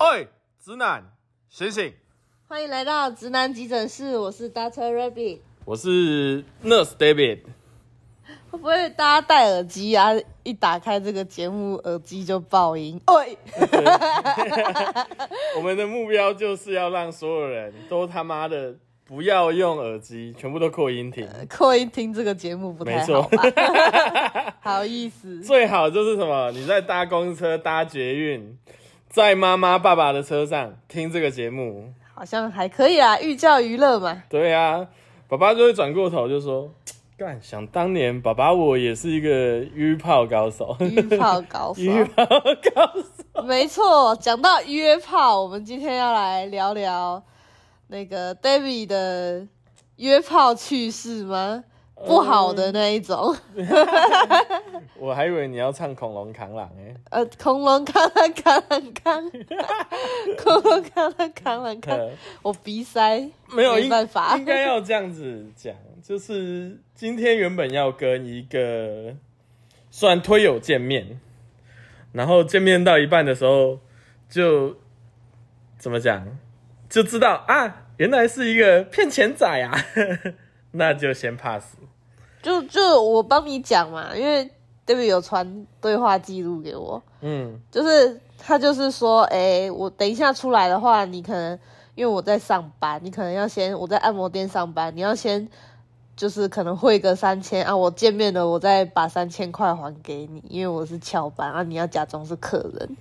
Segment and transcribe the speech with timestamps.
[0.00, 0.28] 喂，
[0.64, 1.02] 直男，
[1.48, 1.92] 醒醒！
[2.46, 5.40] 欢迎来到直男急诊室，我是 Doctor Rabbit。
[5.64, 7.40] 我是 Nurse David。
[8.48, 10.10] 会不会大家戴耳机啊？
[10.44, 13.00] 一打开这个节目，耳机就爆音？
[13.06, 13.36] 哎，
[15.56, 21.28] 我们的目标就是要让所有人都他妈的不要用耳机，全部都扩音听。
[21.50, 24.54] 扩音听这个节目不太好吧？
[24.62, 26.52] 好意思，最好就是什么？
[26.52, 28.56] 你在搭公车、搭捷运，
[29.08, 31.92] 在妈妈、爸爸的车上听这个节目。
[32.14, 34.22] 好像还可以啦，寓教于乐嘛。
[34.28, 34.86] 对啊，
[35.28, 36.70] 爸爸就会转过头就说
[37.16, 43.42] ：“干，想当年爸爸我也是一个约炮高手。”约炮高手， 约炮高手。
[43.44, 44.14] 没错。
[44.16, 47.22] 讲到约炮，我们今天要来聊聊
[47.86, 49.46] 那个 David 的
[49.96, 51.64] 约炮趣事吗？
[52.06, 53.34] 不好的那一种。
[54.98, 59.30] 我还以为你要唱恐龙扛狼哎、呃，恐龙扛狼扛狼扛，
[60.42, 62.10] 恐龙扛狼扛狼扛，呃
[62.42, 64.36] 我鼻塞，没有，没办法。
[64.36, 69.14] 应该要这样子讲，就是今天原本要跟一个
[69.90, 71.20] 算推友见面，
[72.12, 73.78] 然后见面到一半的时候，
[74.28, 74.76] 就
[75.78, 76.26] 怎么讲，
[76.90, 79.72] 就知道啊，原来是一个骗钱仔啊，
[80.72, 81.76] 那就先 pass。
[82.48, 84.50] 就就我帮你讲嘛，因为
[84.86, 91.58] David 有传对话记录给我，嗯，就是他就是说，哎、我等一下出来的话，你可能
[91.94, 95.46] 因为我在上班，你可能要先我在按摩店上班，你要先
[96.16, 102.96] 就是可能汇个三千啊，我见面了，我再把三千块还给你，因为我是翘班啊，你要假装是客人。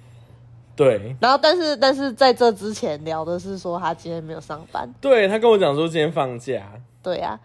[0.75, 6.69] 对，然后，但是但是在这之前聊的是说他今天没有上班，对他跟我讲说今天放假，
[7.01, 7.39] 对啊，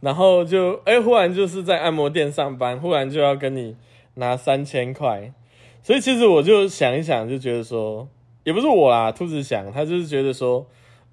[0.00, 3.76] 然后就哎、忽然就是在按摩店上班，忽然就要跟你
[4.14, 5.32] 拿三千块，
[5.82, 8.08] 所以其实我就想一想，就觉得说，
[8.44, 10.66] 也不是我啦，兔子想，他就是觉得说，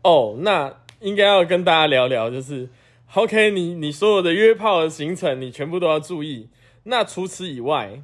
[0.04, 2.70] 哦，那应该要跟大家聊聊，就是
[3.14, 6.50] OK，你你所有的约炮的行程，你全部都要注意。
[6.84, 8.02] 那除此以外，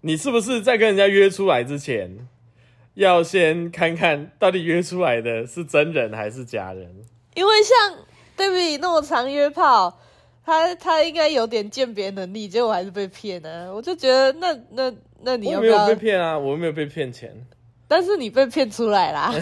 [0.00, 2.26] 你是不是在跟人家约出来之前，
[2.94, 7.04] 要先看看到底约出来的是真人还是假人？
[7.34, 7.98] 因为像
[8.36, 9.98] 对比那么长约炮，
[10.44, 16.00] 他他应该有点鉴别能力，结果还是被骗呢、我就觉得那那那你要不要我没有被？
[16.00, 17.46] 骗啊，我又没有被骗钱。
[17.86, 19.32] 但是你被骗出来啦，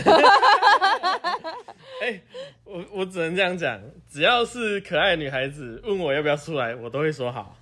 [2.03, 2.21] 哎、
[2.65, 3.81] 我我只能这样讲，
[4.11, 7.57] 只要是可爱的女孩子问我要不要出来，我都会说好。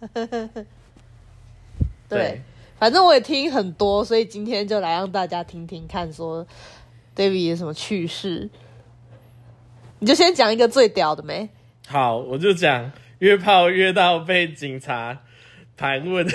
[2.09, 2.41] 对，
[2.79, 6.45] 反正我也听很多，所以今天就来让大家听听看，说
[7.15, 8.49] David 有什么趣事。
[9.99, 11.49] 你就先讲一个最屌的没？
[11.87, 12.91] 好，我就讲
[13.21, 15.23] 约炮约到被警察
[15.77, 16.27] 盘问，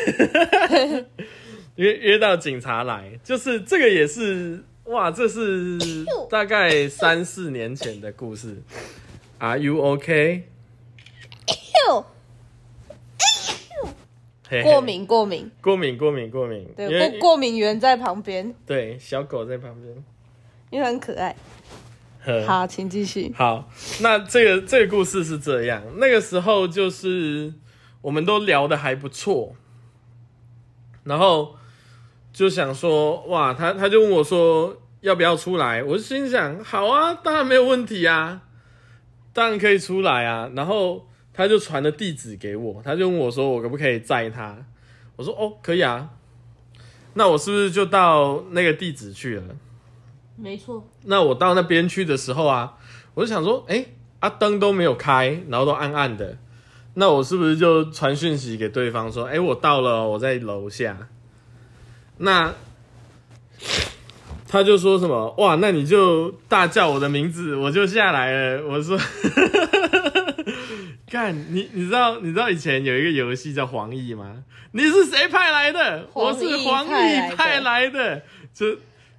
[1.76, 5.80] 约约到警察来，就是这个也是哇，这是
[6.30, 8.62] 大概三四年前的故事。
[9.40, 10.44] Are you okay？
[14.48, 20.04] 嘿嘿过敏过敏，过敏过敏过敏，因对，过过敏源在旁边，对小狗在旁边。
[20.70, 21.36] 因为很可爱。
[22.48, 23.34] 好，请继续。
[23.36, 23.70] 好，
[24.02, 27.54] 那这个这个故事是这样，那个时候就是
[28.02, 29.56] 我们都聊的还不错，
[31.04, 31.56] 然后
[32.34, 38.42] 就想说，哇，他他就问我说要不要出来，我就心想，好啊，当然没有问题啊，
[39.32, 40.50] 当然可以出来啊。
[40.56, 44.58] 然后他就传了地址给我，他就问我说我可不可以载他，
[45.16, 46.10] 我说哦，可以啊。
[47.14, 49.44] 那我是不是就到那个地址去了？
[50.38, 52.74] 没错，那我到那边去的时候啊，
[53.14, 53.86] 我就想说，哎、
[54.20, 56.38] 啊灯都没有开，然后都暗暗的，
[56.96, 60.98] 那我是不是就传讯息给对方说，哎、我到了哦，我在楼下。
[62.18, 62.54] 那
[64.48, 68.68] 他就说什么，哇，那你就大叫我的名字，我就下来了。
[68.68, 68.98] 我说，
[71.10, 74.44] 干你，你知道你知道以前有一个游戏叫黄奕吗？
[74.72, 76.08] 你是谁派来的？
[76.14, 78.22] 我是黄奕派来的，
[78.54, 78.78] 就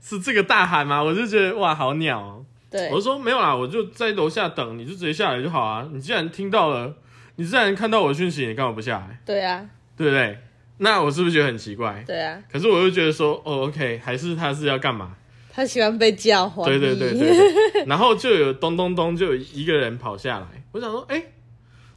[0.09, 1.03] 是这个大喊吗？
[1.03, 2.45] 我就觉得哇，好鸟、哦。
[2.71, 5.89] 对我，就说没有啦，我就在楼下等，你就直接下来就好啊。
[5.93, 6.95] 你既然听到了，
[7.35, 9.19] 你既然看到我的讯息，你干嘛不下来？
[9.27, 9.67] 对啊，
[9.97, 10.39] 对不对？
[10.79, 12.05] 那我是不是觉得很奇怪？
[12.07, 15.15] 对啊，可是我又觉得说，哦，OK，还是他是要干嘛？
[15.53, 17.85] 他喜欢被叫唤对对对对。
[17.87, 21.23] 然后就有咚咚咚，就有一个人跑下来，我想说，哎、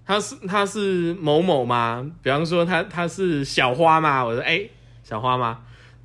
[0.05, 2.09] 他是他是某某吗？
[2.23, 4.23] 比方说他他是小花吗？
[4.23, 4.61] 我说，哎、
[5.03, 5.59] 小花吗？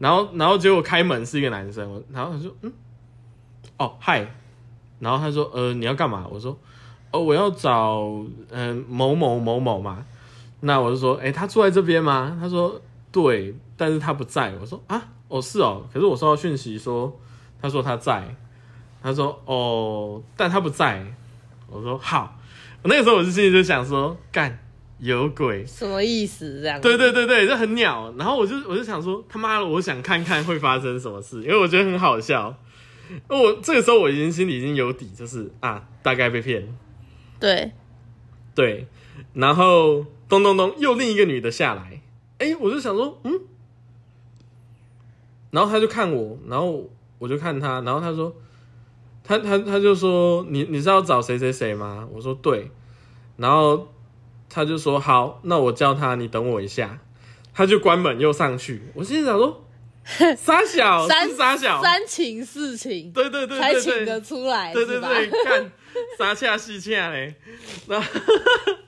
[0.04, 2.70] 然后然后结果开门是一个男生，然后他说，嗯，
[3.78, 4.34] 哦，嗨。
[5.00, 6.26] 然后他说，呃，你要干嘛？
[6.30, 6.54] 我说，
[7.10, 8.02] 哦，我要找
[8.50, 10.04] 嗯、某某某某嘛。
[10.60, 12.36] 那我就说，哎、他住在这边吗？
[12.38, 12.78] 他说，
[13.10, 14.52] 对，但是他不在。
[14.60, 17.18] 我说啊，哦是哦，可是我收到讯息说
[17.62, 18.36] 他说他在，
[19.02, 21.02] 他说哦，但他不在。
[21.70, 22.36] 我说好，
[22.82, 24.58] 我那个时候我就心里就想说，干
[24.98, 26.60] 有鬼，什么意思？
[26.60, 26.80] 这样？
[26.80, 28.14] 对对对对，就很鸟。
[28.16, 32.56] 然后我就我就想说，他妈的，我想看看会发生什么事，因为我觉得很好笑。
[33.28, 36.74] 我这个时候我已经心里已经有底，就是啊，大概被骗。
[37.38, 37.72] 对
[38.54, 38.86] 对，
[39.34, 42.00] 然后咚咚咚，又另一个女的下来，
[42.38, 43.40] 哎，我就想说，嗯，
[45.50, 46.88] 然后他就看我，然后
[47.18, 48.34] 我就看他，然后他说，
[49.22, 52.08] 他他他就说，你你是要找谁谁谁吗？
[52.10, 52.70] 我说对，
[53.36, 53.92] 然后
[54.54, 57.00] 他就说好，那我叫他，你等我一下，
[57.52, 59.66] 他就关门又上去，我心里想说，
[60.38, 65.72] 傻小三是傻小，三情四情，对对对才请得，出来，对对对，看
[66.16, 67.34] 傻恰戏恰嘞，
[67.88, 68.06] 然后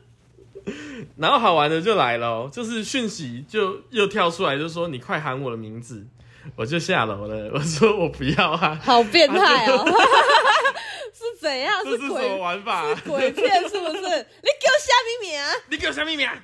[1.19, 6.07] 然后好玩的就来了哦，就是讯息就又跳出来，就说你快喊我的名字，
[6.55, 7.51] 我就下楼了。
[7.55, 9.85] 我说我不要啊，好变态哦！
[11.37, 11.75] 是怎样？
[11.85, 12.94] 这是什么鬼玩法？
[13.06, 14.00] 鬼片是不是？
[14.43, 15.50] 你给我下秘密啊！
[15.71, 16.43] 你给我下秘密啊！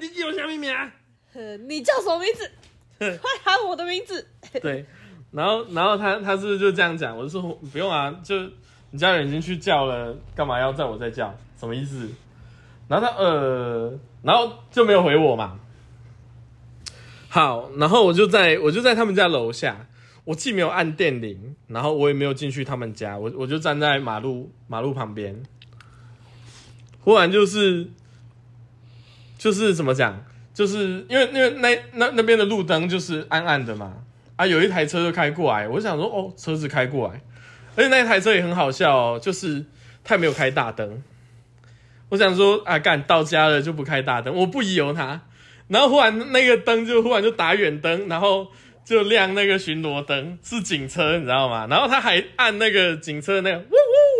[0.00, 0.90] 你给我下秘密啊！
[1.34, 2.50] 呃你叫什么名字？
[2.98, 4.26] 快喊我的名字！
[4.60, 4.84] 对，
[5.32, 7.16] 然后然后他他是就这样讲？
[7.16, 7.42] 我就说
[7.72, 8.34] 不用啊，就
[8.90, 11.34] 你家人已经去叫了，干嘛要在我再叫？
[11.58, 12.08] 什么意思？
[12.88, 15.60] 然后他呃，然后就没有回我嘛。
[17.28, 19.86] 好，然后我就在我就在他们家楼下，
[20.24, 25.42] 我既没有按电铃，然后我也没有进去他们家，我我就站在马路马路旁边，
[27.00, 27.88] 忽然就是
[29.38, 34.04] 就是怎么讲，就是因为因为那那那边的路灯就是暗暗的嘛，
[34.36, 37.22] 啊，有一台车就开过来，我想说哦，车子开过来，
[37.74, 39.64] 而且那一台车也很好笑哦，就是
[40.04, 41.02] 他也没有开大灯，
[42.10, 45.22] 我想说啊，干到家了就不开大灯，我不疑有他，
[45.68, 48.48] 然后忽然那个灯就忽然就打远灯，然后
[48.84, 51.66] 就亮那个巡逻灯，是警车，你知道吗？
[51.68, 53.58] 然后他还按那个警车那个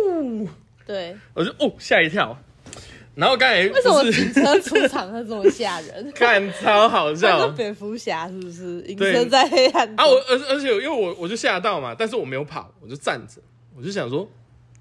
[0.07, 0.49] 呜呜，
[0.85, 2.37] 对，我就哦吓一跳，
[3.15, 6.11] 然后刚才为什么警车出场会这么吓人？
[6.15, 8.81] 看超好笑是蝙蝠侠是不是？
[8.87, 10.05] 隐对身在黑暗啊！
[10.05, 13.41] 我而而且因为我我就吓到嘛，但是我没有跑，我就站着，
[13.75, 14.29] 我就想说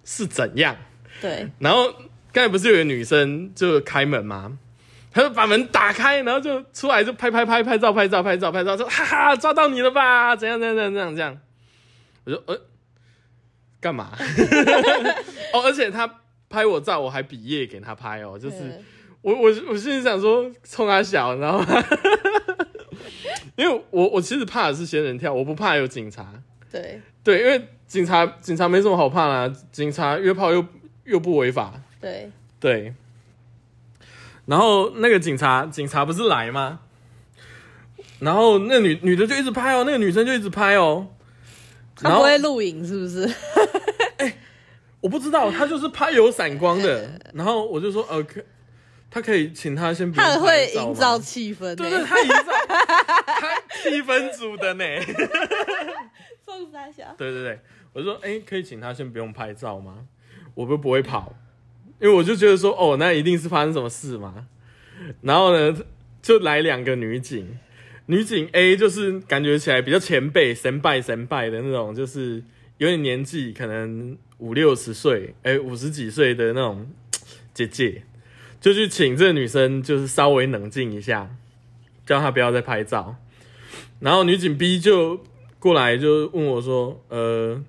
[0.04, 0.76] 是怎样。
[1.20, 1.92] 对然后
[2.32, 4.56] 刚才不是有个女生就开门吗？
[5.12, 10.34] 她就把门打开，然后就出来就拍拍拍拍照拍照拍照拍照，说哈哈抓到你了吧？
[10.36, 11.38] 怎样怎样怎样怎样这样？
[12.24, 12.60] 我就呃
[13.80, 14.10] 干嘛？
[15.52, 18.56] 哦，而且他拍我照，我还比耶给他拍哦，就是。
[18.60, 18.84] 嗯
[19.22, 21.66] 我我我心里想说冲他小，你知道吗？
[23.54, 26.32] 因为我我其实怕的是仙人跳，我不怕有警察。
[26.72, 30.64] 对对，因为警察警察没什么好怕啦、警察约炮又
[31.04, 31.74] 又不违法。
[32.00, 32.94] 对对，
[34.50, 36.81] 然后那个警察警察不是来吗？
[38.19, 41.06] 然后那女女的就一直拍哦，那个女生就一直拍哦。
[41.94, 43.32] 他不会录影是不是？
[45.00, 47.08] 我不知道，他就是拍有闪光的。
[47.32, 48.43] 然后我就说，呃，可
[49.08, 52.52] 他可以请他先不用拍照吗营造气氛、欸，对对，他营造
[53.26, 53.49] 他
[53.82, 54.85] 气氛组的呢。
[56.44, 57.61] 放三小，对对对，
[57.93, 59.99] 我就说，哎、可以请他先不用拍照吗？
[60.55, 61.32] 我不不会跑，
[62.00, 64.47] 因为我就觉得说，哦，那一定是发生什么事嘛。
[65.23, 65.76] 然后呢，
[66.23, 67.58] 就来两个女警，
[68.06, 72.43] 女警 A 就是感觉起来比较前辈、神拜神拜的那种，就是
[72.79, 76.87] 有点年纪，可能五六十岁，哎、五十几岁的那种
[77.52, 78.02] 姐姐，
[78.61, 81.30] 就去请这个女生，就是稍微冷静一下，
[82.07, 83.16] 叫她不要再拍照。
[84.00, 85.23] 然后女警 B 就
[85.59, 87.62] 过来就问我说：“呃，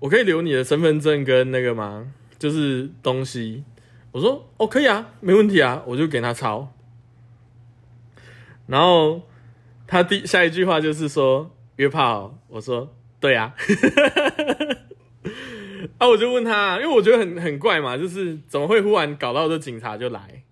[0.00, 2.06] 我可以留你的身份证跟那个吗？
[2.44, 3.64] 就是东西。”
[4.12, 6.70] 我说：“哦，可以啊，没问题啊。”我就给他抄。
[8.66, 9.22] 然后
[9.86, 13.54] 他第下一句话就是说：“约炮。”我说：“对啊。
[15.96, 20.42] ”啊，我就问他，因为我觉得很很怪嘛，就是怎么会忽然搞到这警察就来？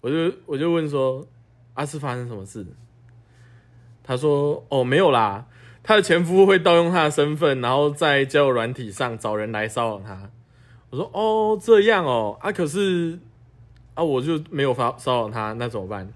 [0.00, 1.26] 我就我就问说
[1.74, 2.64] ：“啊，是发生什么事？”
[4.02, 5.46] 他说：“哦，没有啦，
[5.82, 10.30] 他的前夫会盗用他的身份，然后在交友软体上找人来骚扰他。”
[10.94, 13.18] 我说：“哦，这样哦，啊，可是
[13.94, 16.08] 啊，我就没有发骚扰他，那怎么办？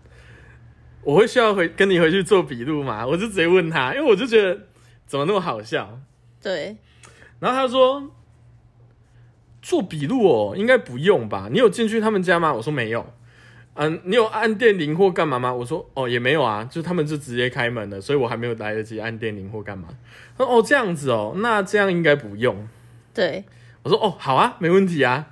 [1.02, 4.60] 我会需要回跟你回去做笔录吗？”我就直接问他，因为我就觉得
[5.06, 5.98] 怎么那么好笑。
[6.40, 6.76] 对
[7.40, 8.10] 然后他说
[9.60, 11.48] ：“做笔录哦，应该不用吧？
[11.50, 13.04] 你有进去他们家吗？”我说：“没有。”
[13.80, 15.54] 嗯，你有按电铃或干嘛吗？
[15.54, 19.86] 我说哦，也没有啊，就他们就直接开门了，所以我还没有来得及按电铃或干嘛。
[20.36, 22.66] 他说哦，这样子哦，那这样应该不用。
[23.14, 23.44] 对
[23.82, 25.26] 我说哦，好啊，没问题啊。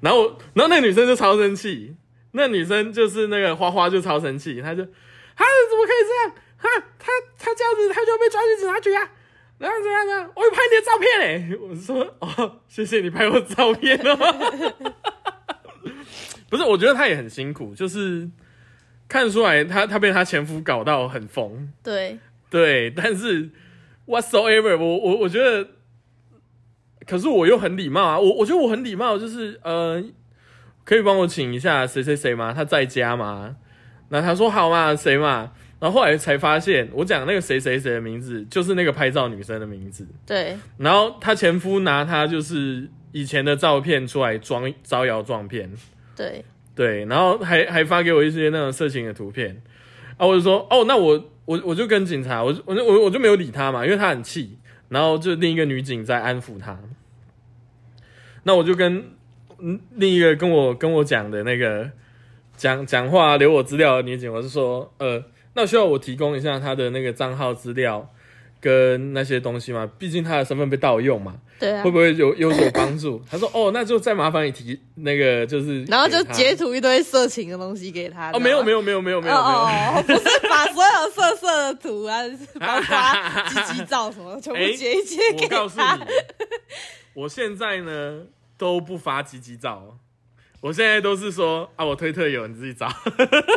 [0.00, 1.96] 然后，然后那个女生就超生气，
[2.32, 6.30] 那女生就是那个花花就超生气，她就，她，怎么可以这样？
[6.56, 9.10] 哈，她她这样子，她就要被抓去警察局啊！
[9.58, 14.16] 然后怎样呢，我有拍你的照片嘞，我说哦，谢谢你拍我照片哦。
[16.48, 18.30] 不是，我觉得她也很辛苦，就是
[19.08, 23.50] 看得出来她她被她前夫搞到很疯，对对，但是
[24.06, 25.68] whatsoever，我我我觉得，
[27.10, 30.00] 可是我又很礼貌啊，我我觉得我很礼貌，就是呃，
[30.84, 32.52] 可以帮我请一下谁谁谁吗？
[32.54, 33.56] 他在家吗？
[34.10, 35.50] 那他说好嘛，谁嘛？
[35.80, 40.06] 然后后来才发现，我讲那个谁谁谁的名字，就是那个拍照女生的名字。
[40.24, 45.68] 对然后她前夫拿她就是以前的照片出来装招摇撞骗，
[46.14, 46.44] 对
[46.76, 49.60] 对，然后还还发给我一些那种色情的图片，
[50.16, 54.58] 啊，我就说哦，那我我我就跟警察，我就我就我我就没有理他嘛，因为他很气，
[54.90, 56.78] 然后就另一个女警在安抚他，
[58.44, 59.04] 那我就跟
[59.58, 61.90] 嗯另一个跟我跟我讲的那个
[62.56, 65.22] 讲讲话留我资料的女警，我是说呃。
[65.52, 68.08] 那需要我提供一下他的那个账号资料
[68.60, 69.90] 跟那些东西吗？
[69.98, 73.20] 毕竟他的身份被盗用嘛，对啊会，不会有有所帮助？
[73.28, 78.30] 他说哦，那就再麻烦你提那个就是，然后就截图一堆色情的东西给他。
[78.30, 78.80] 哦，没有没有。
[78.80, 82.22] 没有没有没有没有，哦哦哦，不是把所有色色的图啊，
[82.60, 85.96] 包括鸡鸡照什么，全部哎截一截给我告诉他。
[85.96, 86.02] 你，
[87.14, 88.22] 我现在呢
[88.56, 89.98] 都不发鸡鸡照，
[90.60, 92.88] 我现在都是说啊，我推特有，你自己找。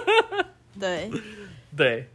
[0.79, 1.12] 对。
[1.75, 2.07] 对，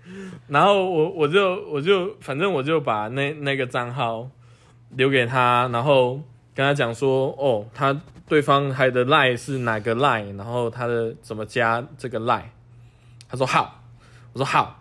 [0.46, 4.30] 然后我我就我就反正我就把那那个账号
[4.90, 6.22] 留给他，然后
[6.54, 12.44] 跟他讲说，哦，他对方还的 line 是哪个 line，然后他的怎么加这个 line，
[13.28, 13.82] 他说好，
[14.32, 14.80] 我说好，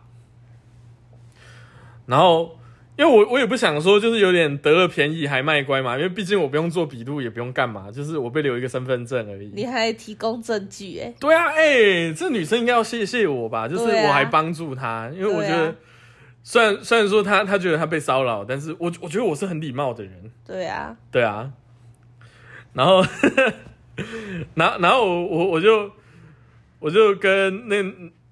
[2.06, 2.57] 然后
[2.98, 9.51] 因为我我也不想说就是有点得了便宜还卖乖嘛，因为毕竟我不用做笔录，也不用干嘛，就是我被留一个身份证而已。
[9.54, 13.68] 你还提供证据哎，对啊，哎、这女生应该要谢谢我吧？
[13.68, 15.75] 就是我还帮助她，因为我觉得
[16.42, 21.51] 虽然虽然说她她觉得她被骚扰，但是我我觉得我是很礼貌的人，对啊，对啊。
[22.74, 23.04] 然后，
[24.56, 25.92] 然后然后我我我就
[26.80, 27.84] 我就跟那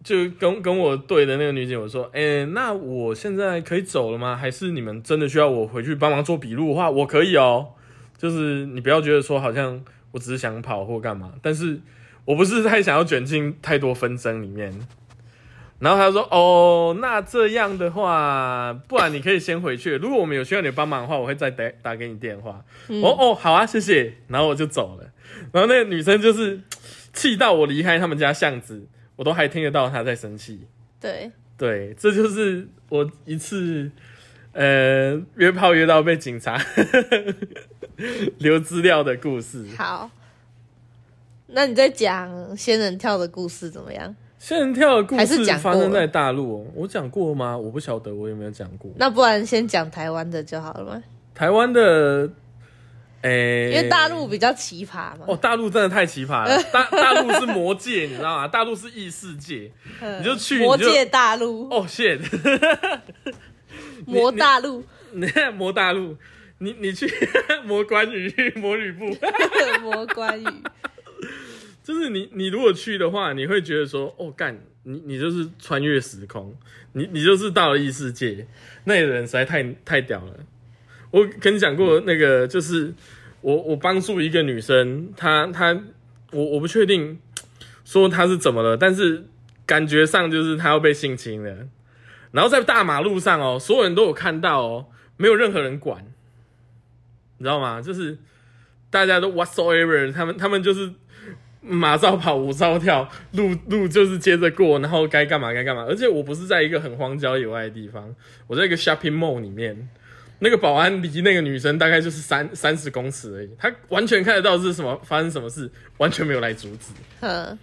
[0.05, 4.37] 就跟跟我对的那个女警我说，哎、那我现在可以走了吗？
[4.37, 7.69] 还是你们真的需要我回去帮忙做笔录的话，我可以哦。
[8.15, 11.81] 就是你不要觉得说好像我只是想跑或干嘛，但是
[12.23, 14.71] 我不是太想要卷进太多纷争里面。
[15.79, 19.95] 然后他说：“哦，那这样的话，不然你可以先回去。
[19.97, 22.63] 如果我们有需要你帮忙的话，我会再打打给你电话。
[22.87, 24.13] 嗯哦哦，好啊，谢谢。
[24.29, 25.11] 然后我就走了。
[25.51, 26.61] 然后那个女生就是
[27.11, 30.61] 气到我离开他们家巷子，我都还听得到他在生气。
[30.99, 33.89] 对对，这就是我一次
[34.53, 36.59] 呃约炮约到被警察
[38.39, 39.65] 留资料的故事。
[39.77, 40.09] 好。
[41.47, 44.13] 那你在讲仙人跳的故事怎么样？
[44.39, 47.55] 仙人跳的故事发生在大陆哦，我讲过吗？
[47.57, 48.91] 我不晓得我有没有讲过。
[48.97, 51.03] 那不然先讲台湾的就好了吗，
[51.33, 52.29] 台湾的，
[53.25, 55.25] 诶、因为大陆比较奇葩嘛。
[55.27, 56.61] 哦，大陆真的太奇葩了。
[56.71, 58.47] 大大陆是魔界，你知道吗？
[58.47, 59.71] 大陆是异世界。
[59.99, 62.19] 嗯你就去魔界大陆， 哦、shit，
[64.05, 66.15] 魔大陆，你看魔大陆，
[66.59, 67.11] 你你去
[67.65, 69.05] 魔关羽、魔吕布，
[69.81, 70.45] 魔关羽，
[71.83, 76.55] 就是你你如果去的话，你会觉得说，哦干，你你就是穿越时空，
[76.93, 78.45] 你你就是到了异世界，
[78.83, 80.37] 那里的人实在太太屌了。
[81.11, 82.93] 我跟你讲过那个，就是
[83.45, 85.79] 我我帮助一个女生，她她
[86.31, 87.19] 我我不确定
[87.83, 89.23] 说她是怎么了，但是
[89.67, 91.67] 感觉上就是她要被性侵了。
[92.31, 94.87] 然后在大马路上哦，所有人都有看到哦，
[95.17, 96.03] 没有任何人管，
[97.37, 97.79] 你知道吗？
[97.79, 98.17] 就是
[98.89, 100.91] 大家都 whatsoever，他们他们就是
[101.61, 105.83] 马照跑，舞照跳，路路就是接着过，然后该干嘛该干嘛。
[105.83, 108.15] 而且我不是在一个很荒郊野外的地方，
[108.47, 109.87] 我在一个 shopping mall 里面，
[110.39, 116.91] 那个保安离那个女生大概就是三三十公尺而已，他完全看得到是什么发生什么事，完全没有来阻止。
[117.21, 117.57] 嗯，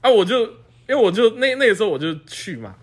[0.00, 2.76] 啊，我就因为我就那那个时候我就去嘛，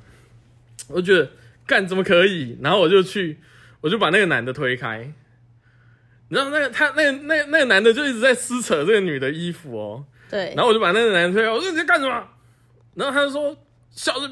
[0.87, 1.31] 我就觉得
[1.65, 3.39] 干怎么可以，然后我就去，
[3.81, 5.13] 我就把那个男的推开，
[6.29, 10.53] 你知道那个他那个那那个男的就一直在撕扯这个女的衣服哦，对。
[10.55, 12.27] 然，后我就把那个男的推开，我说你在干什么？
[12.95, 13.55] 然后他就说
[13.91, 14.27] 小子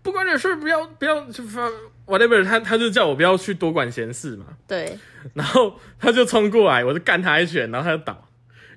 [0.00, 1.68] 不关你的事，不要不要就发
[2.06, 4.98] whatever，他他就叫我不要去多管闲事嘛，对，
[5.34, 8.28] 然后他就冲过来，我就干他一拳，然后他就倒，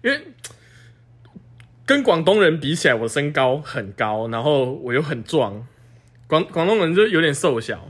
[0.04, 0.22] 因为
[1.86, 5.66] 跟广东人比起来，我身高很高，然后我又很壮，
[6.28, 7.90] 广广东人就有点瘦小，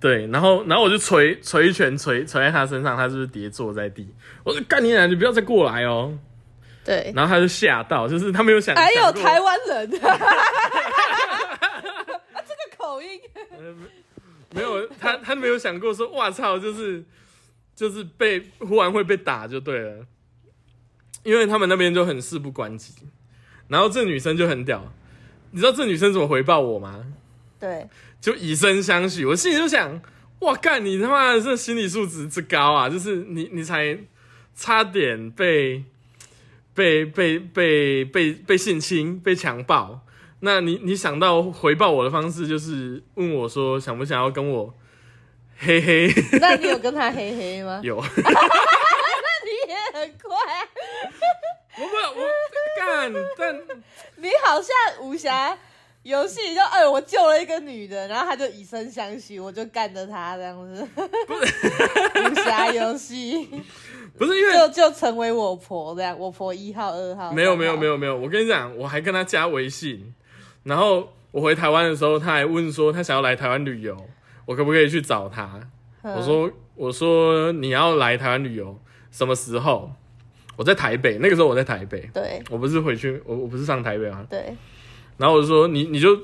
[0.00, 6.18] 对，然后然后我就捶捶一拳捶捶在他身上，他就是跌坐在地，我说干你娘，你不要再过来哦，
[6.84, 10.18] 对，然后他就吓到，就是他没有想，还有台湾人， 啊，
[12.32, 13.20] 这个口音，
[14.52, 17.04] 没有他他没有想过说，哇操，就是
[17.74, 20.06] 就是被忽然会被打就对了，
[21.22, 22.92] 因为他们那边就很事不关己，
[23.68, 24.92] 然后这女生就很屌，
[25.52, 27.06] 你知道这女生怎么回报我吗？
[27.58, 27.88] 对，
[28.20, 30.00] 就以身相许，我心里就想，
[30.40, 32.88] 哇干，你他妈的这心理素质之高啊！
[32.88, 33.98] 就是你你才
[34.54, 35.84] 差点被
[36.72, 40.00] 被被被被被性侵、被强暴，
[40.40, 44.74] 那你你想到回报我的方式就是问我说想不想要跟我
[45.58, 46.08] 嘿嘿？
[46.40, 47.80] 那你有跟他嘿嘿吗？
[47.84, 48.30] 有， 那
[49.44, 50.64] 你也很快啊，
[51.78, 52.26] 我不我
[52.78, 53.54] 干，但
[54.16, 54.74] 你好像
[55.06, 55.56] 武侠
[56.04, 60.88] 游戏就哎，我救了一个女的，然后他就以身相许，我就干着她这样子。
[61.26, 63.50] 不 是武侠游戏
[64.16, 67.30] 不是因为就就成为我婆这样，我婆一号、二号。
[67.32, 70.14] 没有没有没有，有没有，我跟你讲，我还跟他加微信，
[70.64, 73.96] 然后我回台湾的时候，他还问说他想要来台湾旅游，
[74.44, 75.60] 我可不可以去找他？
[76.02, 78.78] 嗯我说我说你要来台湾旅游，
[79.10, 79.92] 什么时候？
[80.56, 84.26] 我在台北，那个时候我在台北，对我不是回去，我我不是上台北吗？
[84.28, 84.54] 对，
[85.16, 86.18] 然后我就说你你就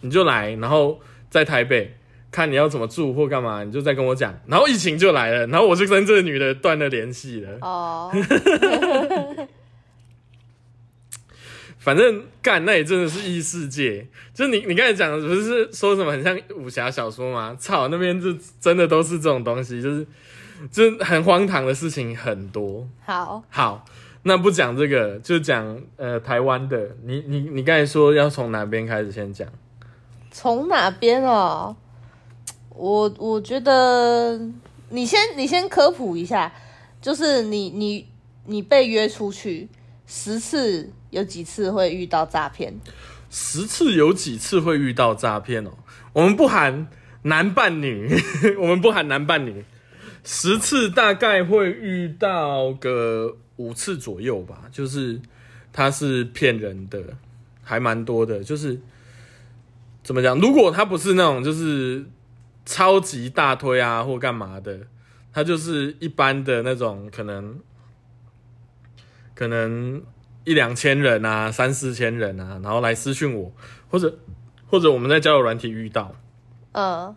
[0.00, 1.94] 你就来，然后在台北
[2.30, 4.34] 看你要怎么住或干嘛，你就再跟我讲。
[4.46, 7.58] 然后疫情就来了，然后我就跟这个女的断了联系了。
[7.60, 8.10] 哦，
[11.82, 17.56] 反正干那也真的是异世界，就是你你刚才讲的不是说什么很像武侠小说吗？
[17.58, 20.06] 操，那边就真的都是这种东西，就是
[20.70, 22.86] 就是很荒唐的事情很多。
[23.04, 23.84] 好，好，
[24.22, 26.96] 那不讲这个，就讲呃台湾的。
[27.04, 29.48] 你你你刚才说要从哪边开始先讲？
[30.30, 31.74] 从哪边哦？
[32.70, 34.40] 我我觉得
[34.90, 36.52] 你先你先科普一下，
[37.00, 38.06] 就是你你
[38.46, 39.68] 你被约出去
[40.14, 42.78] 十次，有几次会遇到诈骗？
[43.30, 45.70] 十次有几次会遇到诈骗哦？
[46.12, 46.86] 我们不含
[47.22, 48.14] 男扮女，
[48.60, 49.64] 我们不含男扮女，
[50.22, 54.64] 十次大概会遇到个五次左右吧。
[54.70, 55.18] 就是
[55.72, 57.02] 他是骗人的，
[57.62, 58.44] 还蛮多的。
[58.44, 58.78] 就是
[60.04, 60.38] 怎么讲？
[60.38, 62.04] 如果他不是那种就是
[62.66, 64.78] 超级大推啊或干嘛的，
[65.32, 67.58] 他就是一般的那种可能
[69.34, 70.02] 可能
[70.44, 73.52] 一两千人啊，三四千人啊，然后来私讯我，
[73.88, 74.18] 或者
[74.66, 76.14] 或者我们在交友软体遇到，
[76.72, 77.14] 嗯，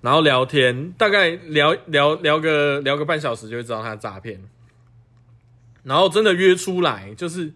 [0.00, 4.40] 然后聊天，大概聊聊聊个聊个半小时就会知道他是诈骗，
[5.82, 7.52] 然后真的约出来，就是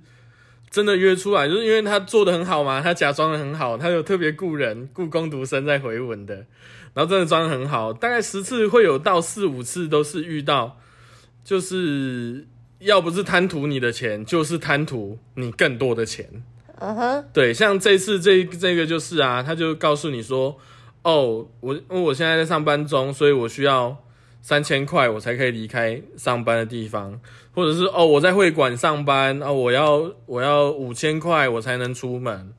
[0.70, 6.46] 真的约出来，就是因为他做的很好嘛，他假装的很好，他有特别雇人雇工读生在回文的，
[6.94, 10.78] 然后真的装的很好，大概十次会有到四五次都是遇到，
[11.44, 12.46] 就是
[12.84, 16.28] 要不是贪图你的钱，就是贪图你更多的钱。
[16.78, 20.56] 嗯哼，对，像这次这这个就是啊，他就告诉你说，
[21.02, 23.96] 哦，我因为我现在在上班中，所以我需要
[24.42, 27.18] 三千块，我才可以离开上班的地方，
[27.54, 32.52] 或者是哦，我在会馆上班啊、我要我要五千块我才能出门，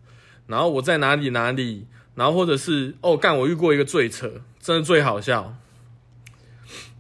[0.48, 1.86] 然后我在哪里哪里，
[2.16, 5.56] 然后或者是哦，干我遇过一个最扯，真的最好笑。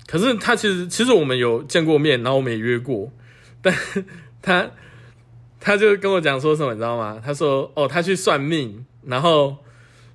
[0.07, 3.11] 可是他其实其实我们有见过面，然后我们也约过，
[3.61, 3.73] 但
[4.41, 4.69] 他
[5.59, 7.21] 他就跟我讲说什么，你知道吗？
[7.23, 9.57] 他说哦，他去算命，然后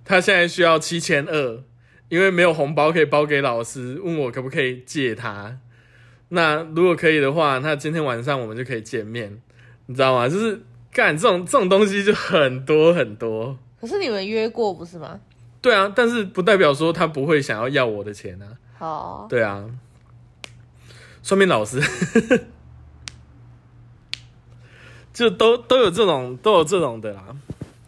[0.04, 1.62] 他现在需要七千二，
[2.08, 5.58] 因为没有红包可以包给老师，问我可不可以借他。
[6.28, 9.40] 那如果可以的话，那今天晚上我们就可以见面，
[9.86, 10.28] 你知道吗？
[10.28, 13.58] 就是干这种这种东西就很多很多。
[13.80, 15.18] 可是你们约过不是吗？
[15.60, 18.46] 对啊，但是不代表说他不会想要要我的钱啊。
[18.80, 19.62] 好，对啊，
[21.22, 21.78] 算命老师
[25.12, 27.22] 就都都有这种都有这种的啦，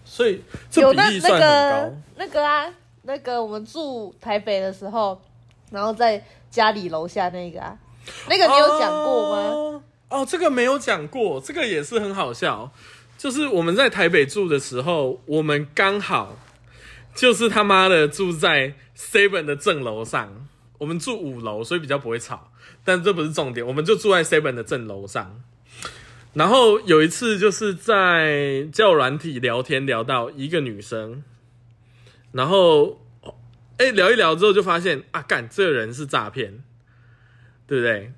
[0.05, 1.97] 所以这有那那比例算很个高。
[2.17, 2.71] 那个啊，
[3.05, 5.19] 那个我们住台北的时候，
[5.71, 7.75] 然后在家里楼下那个啊，
[8.29, 9.37] 那个你有讲过吗？
[9.49, 9.83] 哦？
[10.11, 12.71] 哦，这个没有讲过，这个也是很好笑。
[13.17, 16.37] 就是我们在台北住的时候，我们刚好
[17.15, 20.42] 就是他妈的住在 Seven 的正楼上，
[20.83, 22.51] 我们住五楼，所以比较不会吵。
[22.85, 25.40] 但这不是重点，我们就住在 Seven 的正楼上。
[26.35, 31.23] 然后有一次就是在交友软体聊天聊到一个女生，
[32.33, 33.01] 然后
[33.77, 36.64] 哎、聊一聊之后就发现啊，干这个人是诈骗，
[37.68, 38.12] 对不对？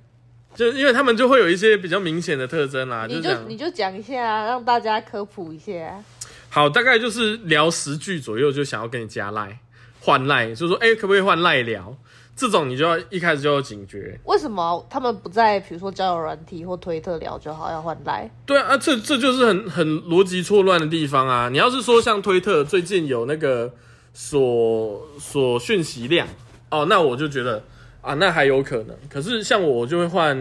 [0.54, 3.20] 就因为他们就会有一些比较明显的特征啦，你。
[3.20, 6.04] 就你就讲一下啊，让大家科普一下啊。
[6.48, 9.58] 好，大概就是聊十句左右，就想要跟你加赖
[10.00, 11.98] 换赖，就说哎、可不可以换赖聊？
[12.36, 14.18] 这种你就要一开始就有警觉。
[14.24, 18.28] 为什么他们不在比如说交友软体或推特聊就好，要换来？
[18.44, 21.48] 对啊，啊这这就是很很逻辑错乱的地方啊！
[21.48, 23.72] 你要是说像推特最近有那个
[24.12, 26.26] 所所讯息量
[26.70, 27.62] 哦，那我就觉得
[28.00, 28.96] 啊，那还有可能。
[29.08, 30.36] 可是像我，我就会换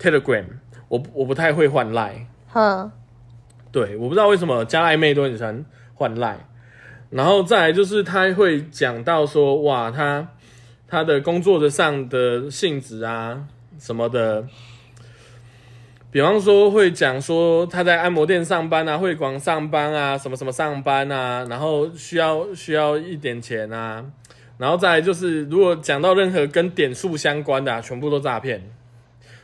[0.00, 0.44] Telegram，
[0.88, 2.26] 我我不太会换 Line。
[2.52, 2.90] 哼，
[3.72, 6.46] 对，我不知道为什么加暧昧都很喜欢换赖，
[7.10, 10.28] 然后再来就是他会讲到说，哇，他
[10.96, 13.46] 他的工作的上的性质啊
[13.78, 14.46] 什么的，
[16.10, 24.02] 比方说会讲说他在按摩店上班啊，会馆上班啊，什么什么上班啊，然后需要需要一点钱啊，
[24.56, 28.66] 然后再来就是如果讲到任何跟点数相关的、啊，全部都诈骗。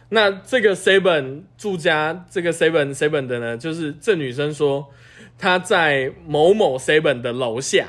[0.09, 4.89] 那这个 seven 住家，这个 seven seven 的呢，就是这女生说
[5.37, 7.89] 她在某某 seven 的楼下，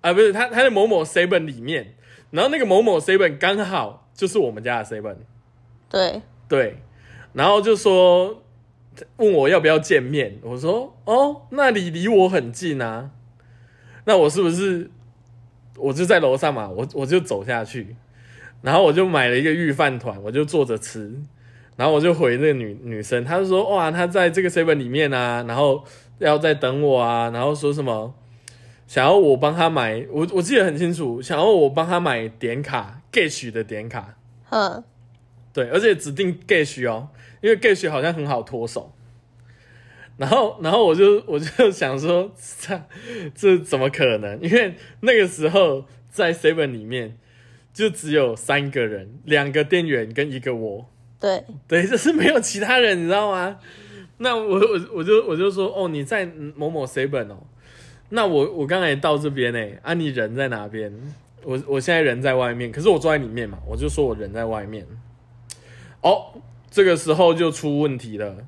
[0.00, 1.94] 啊，不是她，她在某某 seven 里面，
[2.32, 5.16] 然后那个某某 seven 刚好就是我们家的 seven，
[5.88, 6.78] 对，对，
[7.34, 8.42] 然后就说
[9.16, 13.10] 问我要不要见面，我说哦，那里离我很近啊，
[14.06, 14.90] 那我是不是
[15.76, 17.94] 我就在楼上嘛，我我就走下去，
[18.62, 21.14] 然后我就买了一个御饭团，我就坐着吃，
[21.76, 25.84] 然后我就回那个女女生，她就说哇，她在这个 seven 里面啊，然后
[26.18, 28.14] 要在等我啊，然后说什么
[28.86, 34.16] 想要我帮他买，我我记得很清楚，想要我帮他买点卡 Gash 的点卡，
[34.48, 34.84] 哼，
[35.52, 37.08] 对，而且指定 Gash 哦，
[37.40, 38.92] 因为 Gash 好像很好脱手。
[40.18, 42.80] 然后，然后我就我就想说，这
[43.34, 44.38] 这怎么可能？
[44.42, 47.16] 因为那个时候在 Seven 里面
[47.72, 50.86] 就只有三个人，两个店员跟一个我，
[51.18, 53.58] 对，对，就是没有其他人，你知道吗？
[54.18, 57.38] 那我我我就我就说，哦，你在某某 Seven 哦，
[58.14, 60.92] 那我我刚才到这边呢，啊，你人在哪边？
[61.44, 64.86] 我我现在人在外面，可是我坐在里面嘛，我就说我人在外面。
[66.02, 66.26] 哦，
[66.70, 68.46] 这个时候就出问题了，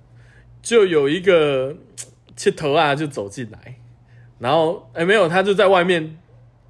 [0.60, 1.74] 就有一个
[2.36, 3.76] 切头啊就走进来，
[4.38, 6.18] 然后哎没有，他就在外面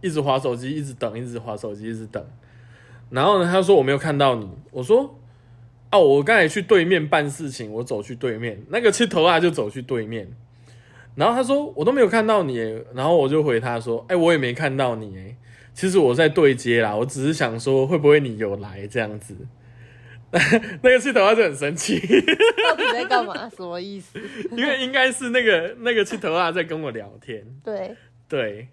[0.00, 2.24] 一直划手机，一直等，一直划手机，一直等。
[3.10, 5.18] 然后呢，他说我没有看到你，我说
[5.90, 10.32] 哦，我刚才去对面办事情，我走去对面，那个切头啊就走去对面。
[11.14, 12.58] 然后他说我都没有看到你，
[12.94, 15.36] 然后我就回他说，哎，我也没看到你哎，
[15.72, 19.36] 其实我在对接啦，我只是想说会不会你有来这样子。
[20.82, 23.48] 那个气头他就很生气，到底在干嘛？
[23.56, 24.20] 什么意思？
[24.50, 27.96] 因为应该是那个那个气头啊在跟我聊天， 对，
[28.28, 28.68] 对。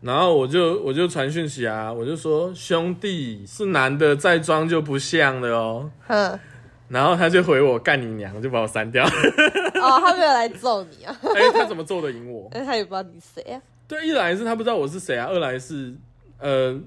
[0.00, 5.90] 然后我就我就传讯息啊，我就说兄弟是男的再装就不像了哦。
[6.06, 6.38] 哼，
[6.88, 9.04] 然后他就回我干你娘，就把我删掉。
[9.80, 11.14] 哦，他没有来揍你啊？
[11.36, 12.48] 哎、他怎么揍得赢我？
[12.54, 13.60] 哎，他也不知道你谁啊？
[13.86, 15.94] 对，一来是他不知道我是谁啊，二来是
[16.38, 16.78] 呃，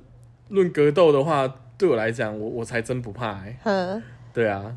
[0.49, 4.75] 论格斗的话，对我来讲，我我才真不怕哎、哼，对啊，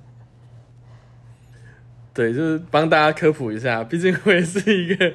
[2.12, 5.12] 对，就是帮大家科普一下，毕竟我也是一个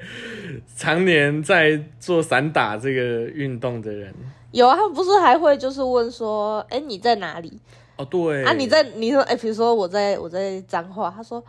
[0.75, 4.13] 常年在做散打这个运动的人。
[4.51, 7.59] 有啊，他不是还会就是问说，哎，你在哪里？
[7.99, 11.43] 哦，对啊，你在你说，哎，比如说我在我在彰化，他说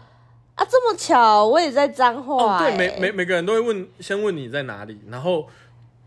[0.56, 5.46] 啊，这么巧，我也在彰化、哦，对，哎每每每个人都会问，先问你在哪里，然后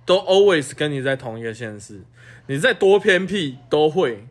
[0.06, 2.02] 都 always 跟你在同一个县市，
[2.48, 4.28] 你在多偏僻都会。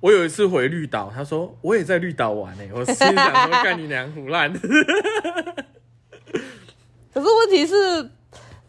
[0.00, 4.52] 我有一次回绿岛，他说我也在绿岛玩呢、 我心想说干你娘胡烂。
[7.12, 8.10] 可是问题是，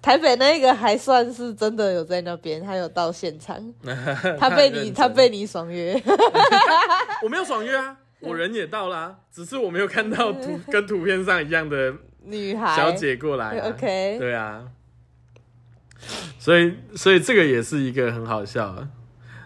[0.07, 3.61] 台北那个还算是真的有在那边，他有到现场，
[4.39, 6.01] 他被你他被你爽约，
[7.21, 11.93] 我没有爽约啊，我人也到啦、只是我没有看到图 跟图片上一样的
[12.23, 13.67] 女孩小姐过来、啊。
[13.67, 14.63] OK 对啊，
[16.39, 18.87] 所以所以这个也是一个很好笑啊。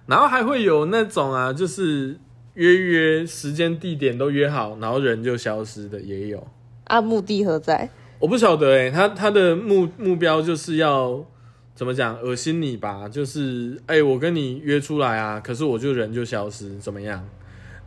[0.06, 2.20] 然后还会有那种啊，就是
[2.54, 6.48] 约约时间地点都约好，然后人就消失的也有。
[6.84, 7.90] 啊，目的何在？
[8.22, 11.26] 我不晓得哎、他他的目目标就是要
[11.74, 13.10] 怎么讲，恶心你吧？
[13.10, 17.28] 就是哎、我跟你约出来啊，可是我就人就消失，怎么样？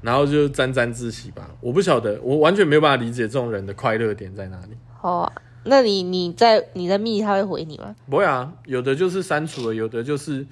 [0.03, 1.49] 然后就沾沾自喜吧。
[1.61, 4.77] 我不晓得，我完全没有办法理解这种人的快乐点在哪里。
[5.01, 5.33] 好啊，
[5.65, 7.95] 那你你在你在密他会回你吗？
[8.11, 10.45] 不会啊，有的就是删除了，有的就是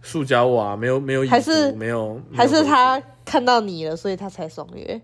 [0.00, 5.00] 塑胶瓦，没有没有还是没有，还是他看到你了，所以他才爽约？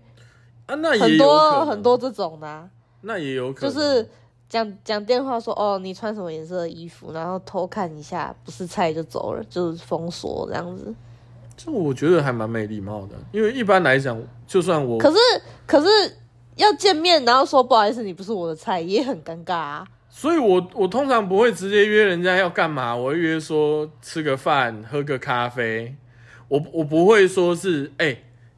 [0.65, 0.73] 啊？
[0.75, 2.67] 那也很多很多，这种的、啊，
[3.05, 4.09] 那也有可能，就是
[4.49, 10.93] 讲讲电话说哦，你穿什么颜色的衣服，然后偷看一下，不是菜就走了，就是封锁这样子。
[11.57, 15.17] 这我觉得还蛮没礼貌的，因为一般来讲，就算我可是
[15.65, 15.87] 可是
[16.57, 19.87] 要见面，然后说不好意思，你不是我的菜，也很尴尬啊。
[20.09, 25.95] 所以我我通常不会直接约人家要干嘛，我会约说吃个饭、喝个咖啡。
[26.47, 28.17] 我我不会说是哎、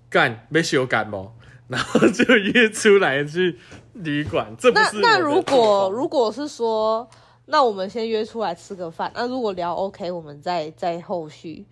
[0.09, 1.33] 干没修感冒，
[1.67, 3.57] 然后就约出来去
[4.03, 4.55] 旅馆。
[4.57, 7.07] 这不那那是我的作如果如果是说
[7.45, 9.11] 那我们先约出来吃个饭。
[9.15, 11.65] 那如果聊 OK，我们再再后续。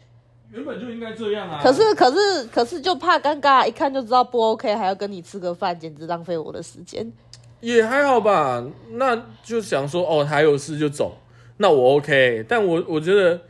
[0.52, 1.60] 原本就应该这样啊。
[1.62, 7.12] 可是可是可是就怕尴尬，一看就知道不 OK，还要跟你吃个饭，简直浪费我的时间。
[7.62, 11.18] 也还好吧，那就想说哦，还有事就走，
[11.58, 12.46] 那我 OK。
[12.48, 13.42] 但我我觉得，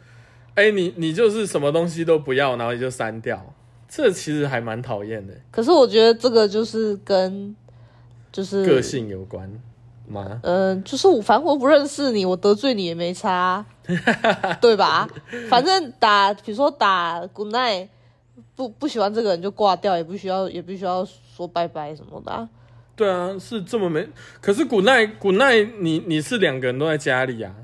[0.54, 3.54] 哎，你你就是什么东西都不要，然后你就删掉，
[3.90, 5.34] 这其实还蛮讨厌的。
[5.52, 7.54] 可是我觉得这个就是跟
[8.36, 9.50] 就是个性有关
[10.10, 10.42] 吗？
[10.44, 13.66] 嗯，就是我反正我不认识你，我得罪你也没差，
[14.60, 15.08] 对吧？
[15.50, 17.88] 反正打比如说打 Good night，
[18.54, 22.50] 不不喜欢这个人就挂掉，也不需要也不需要说拜拜什么的啊。
[22.94, 24.06] 对啊，是这么没。
[24.42, 27.56] 可是古奈古奈，你你是两个人都在家里啊。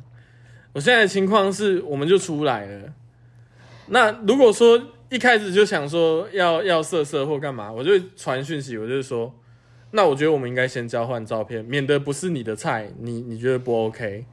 [0.71, 2.93] 我现在的情况是，我们就出来了。
[3.87, 9.33] 那如果说一开始就想说要要色色或干嘛，我就传讯息，我就说，
[9.91, 14.25] 那我觉得我们应该先交换照片，免得不是你的菜，你你觉得不 OK？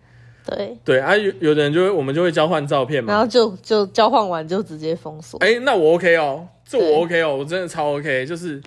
[0.46, 5.38] 对对啊，有有的人就会我们就会交换照片嘛，然后就就交换完就直接封锁。
[5.40, 8.60] 哎，那我 OK 哦，这我 OK 哦，我真的超 OK，就是。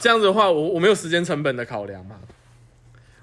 [0.00, 2.16] 这样子的话，我我没有时间成本的考量嘛，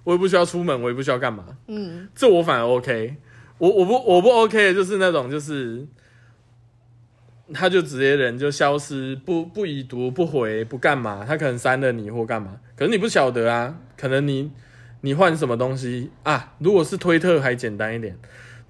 [0.04, 3.16] 我也不需要出门，我也不需要干嘛，嗯，这我反而 OK，
[3.58, 5.84] 我我不我不 OK 的就是那种就是，
[7.52, 14.52] 他就直接人就消失，不不已读不回不干嘛，他可能删了你或干嘛，可是你不晓得啊，可能你
[15.02, 18.18] 你换什么东西啊，如果是推特还简单一点，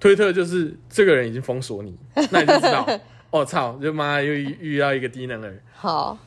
[0.00, 1.96] 推特就是这个人已经封锁你，
[2.30, 2.88] 那你就知道，
[3.30, 6.18] 哦操，就妈又遇到一个低能儿，好。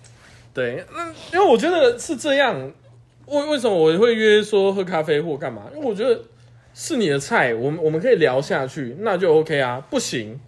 [0.54, 2.72] 对，那因为我觉得是这样，
[3.28, 5.68] 为为什么我会约说喝咖啡或干嘛？
[5.72, 6.20] 因为我觉得
[6.74, 9.80] 是你的菜，我们我们可以聊下去，那就 OK 啊。
[9.92, 10.40] 不行，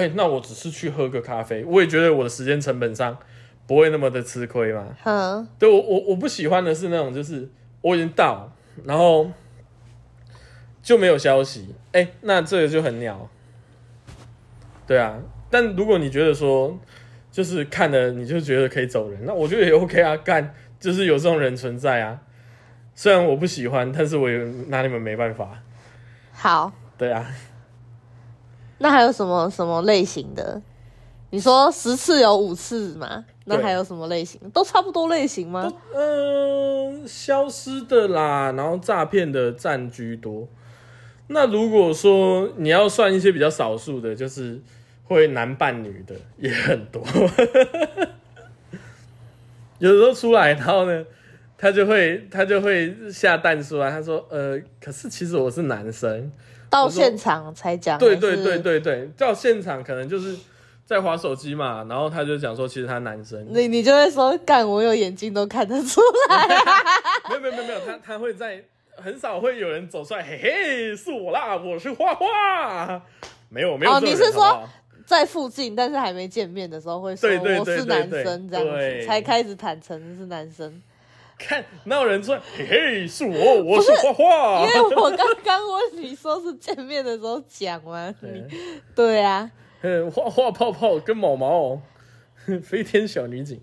[0.00, 3.16] 哎，那我只是去喝个咖啡，我也觉得我的时间成本上
[3.66, 4.96] 不会那么的吃亏嘛。
[5.04, 7.48] 嗯，对我我我不喜欢的是那种，就是
[7.82, 8.52] 我已经到，
[8.84, 9.30] 然后
[10.82, 13.28] 就没有消息，哎，那这个就很鸟。
[14.86, 15.18] 对啊，
[15.50, 16.78] 但如果你觉得说。
[17.32, 22.20] 就是看了你就觉得可以走人，那我觉得也 OK 啊，干就是有这种人存在啊。
[22.96, 24.36] 虽然我不喜欢，但是我也
[24.66, 25.62] 拿你们没办法。
[26.32, 27.24] 好，对啊。
[28.80, 30.60] 那还有什么什么类型的？
[31.30, 33.24] 你说十次有五次嘛？
[33.44, 34.40] 那还有什么类型？
[34.52, 35.72] 都差不多类型吗？
[35.94, 40.48] 嗯，消失的啦，然后诈骗的占居多。
[41.28, 44.60] 那如果说你要算一些比较少数的，就是。
[45.10, 47.02] 会男扮女的也很多，
[49.80, 51.04] 有时候出来，然后呢，
[51.58, 56.30] 他就会他就会下蛋出来，他说：“呃，可是其实我是男生。”
[56.70, 57.98] 到现场才讲。
[57.98, 60.36] 对对对对对，到现场可能就是
[60.86, 63.46] 在划手机嘛，然后他就讲说，其实他男生。
[63.50, 66.48] 你你就会说，干我有眼睛都看得出来。
[67.28, 68.64] 没有没有没有没有，他他会在
[68.96, 73.02] 很少会有人走出来，嘿嘿，是我啦，我是画画。
[73.48, 74.62] 没有没有，哦，你是说？
[75.06, 80.80] 在附近，但是还没见面的时候会说我是男生这样子，才开始坦诚是男生。
[81.40, 84.66] 看，哪有人说嘿嘿是我，我是画画。
[84.66, 88.14] 因为我刚刚问你说是见面的时候讲吗？
[88.94, 89.50] 对啊，
[90.12, 91.80] 画画泡泡跟毛毛，
[92.62, 93.60] 飞天小女警。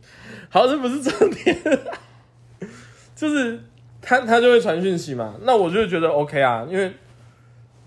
[0.50, 1.58] 好，这不是重点，
[3.16, 3.60] 就是
[4.02, 6.92] 他他就会传讯息嘛，那我就觉得 OK 啊，因为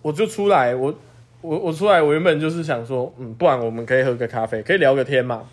[0.03, 0.95] 我就出来我。
[1.43, 5.49] 我我出来，我原本就是想说，嗯，不然我们可以喝个咖啡，可以聊个天嘛。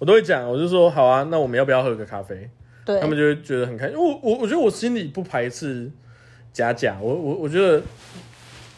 [0.00, 2.50] 我都会讲，我就说好啊，那我们要不要喝个咖啡？
[2.84, 3.96] 对，他们就会觉得很开心。
[3.96, 5.90] 我我我觉得我心里不排斥
[6.52, 7.82] 假假，我我我觉得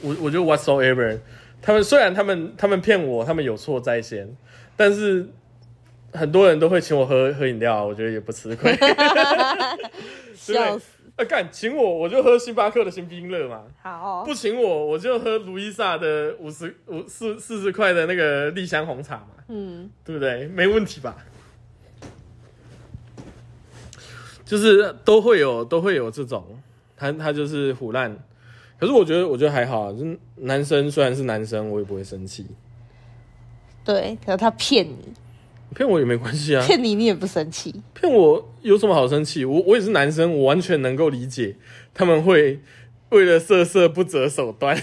[0.00, 1.18] 我我觉得 whatsoever，
[1.60, 4.28] 他们虽然他们他们骗我，他们有错在先，
[4.76, 5.26] 但是
[6.12, 8.72] 很多人都会请我喝喝饮料，我觉得也不吃亏。
[10.34, 10.92] 笑死。
[11.16, 13.62] 啊，干，请我我就喝星巴克的新冰乐嘛。
[13.82, 19.28] 好，不请我我就喝卢伊萨的五十五四四十块的那个丽香红茶嘛。
[19.48, 20.46] 嗯，对不对？
[20.48, 21.16] 没问题吧？
[24.46, 26.42] 就是都会有都会有这种，
[26.96, 28.16] 他他就是胡烂。
[28.78, 30.04] 可是我觉得我觉得还好，就
[30.37, 32.46] 男生虽然是男生，我也不会生气。
[33.85, 35.12] 对，可是他骗你。
[35.74, 39.44] 骗我也没关系啊，骗你你也不生气，骗我有什么好生气？
[39.44, 41.56] 我我也是男生，我完全能够理解
[41.92, 42.61] 他们会
[43.11, 44.80] 为了色色不择手段。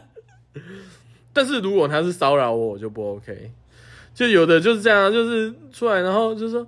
[1.32, 3.50] 但是如果他是骚扰我，我就不 OK。
[4.14, 6.66] 就有的就是这样，就是出来然后就说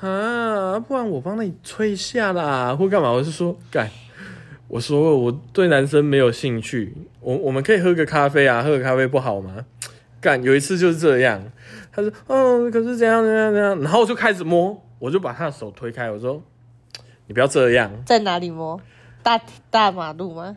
[0.00, 3.10] 啊，不然我帮你吹一下啦，或干嘛？
[3.10, 3.90] 我是说干，
[4.68, 9.66] 我说我对男生没有兴趣，我我们可以喝个咖啡啊，喝个咖啡不好吗？
[10.20, 11.42] 干，有一次就是这样。
[11.92, 16.42] 他说：“嗯，可是怎样怎样怎样，然后我就开始摸，我就把他的手推开，我说
[17.26, 18.80] ：‘你不要这样。’在哪里摸？
[19.22, 20.56] 大大马路吗？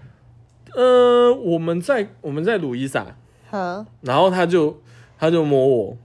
[0.75, 3.15] 呃，我们在我们在鲁伊萨，
[3.49, 4.81] 好，然后他就
[5.17, 5.97] 他就摸我，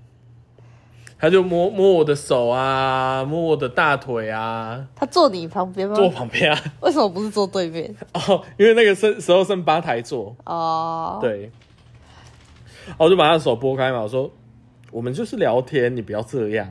[1.19, 5.95] 他就摸摸我的手啊，摸我的大腿啊，他坐你旁边吗？
[5.95, 6.59] 坐我旁边啊。
[6.81, 7.95] 为什么不是坐对面？
[8.15, 11.51] 哦，因为那个剩时候剩吧台座，哦，，对，
[12.87, 14.31] 然后我就把他的手拨开嘛，我说
[14.93, 16.69] 我们就是聊天，你不要这样。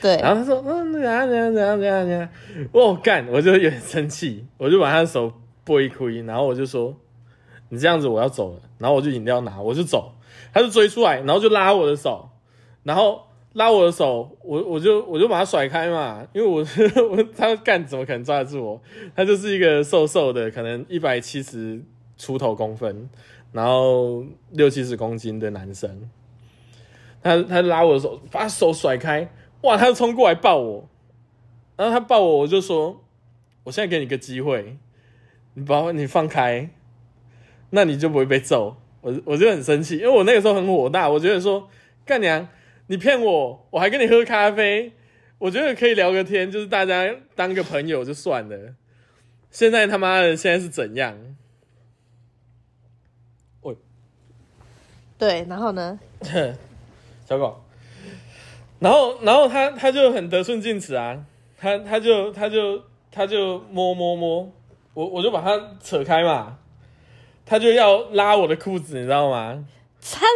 [0.00, 2.06] 对，然后他说嗯怎样怎样怎样怎样。
[2.06, 2.28] 怎样，
[2.72, 5.30] 我干，我就有点生气，我就把他的手
[5.62, 6.96] 拨一亏，然后我就说
[7.68, 10.14] 你这样子我要走了，然后我就饮料拿，我就走，
[10.54, 12.30] 他就追出来，然后就拉我的手，
[12.82, 16.58] 然后拉我的手，我我就我就把他甩开嘛，因为我
[17.10, 18.80] 我他干怎么可能抓得住我？
[19.16, 21.82] 他就是一个瘦瘦的，可能一百七十
[22.16, 23.10] 出头公分，
[23.52, 26.08] 然后六七十公斤的男生，
[27.22, 29.28] 他他拉我的手，把手甩开，
[29.62, 30.88] 哇，他就冲过来抱我，
[31.76, 33.02] 然后他抱我，我就说，
[33.64, 34.76] 我现在给你个机会，
[35.54, 36.70] 你把你放开，
[37.70, 38.76] 那你就不会被揍。
[39.00, 41.66] 我我就很生气，因为我那个时候很火大，我觉得说
[42.04, 42.46] 干娘
[42.90, 44.92] 你骗我，我还跟你喝咖啡，
[45.38, 48.74] 我觉得可以聊个天，就是大家当个朋友就算了。
[49.52, 51.16] 现在他妈的现在是怎样？
[53.60, 53.76] 喂
[55.16, 56.00] 对，然后呢？
[57.24, 57.62] 小狗，
[58.80, 61.24] 然后然后他他就很得寸进尺啊，
[61.56, 64.50] 他他就他就他就摸摸摸，
[64.94, 66.58] 我我就把他扯开嘛，
[67.46, 69.64] 他就要拉我的裤子，你知道吗？
[70.02, 70.26] 他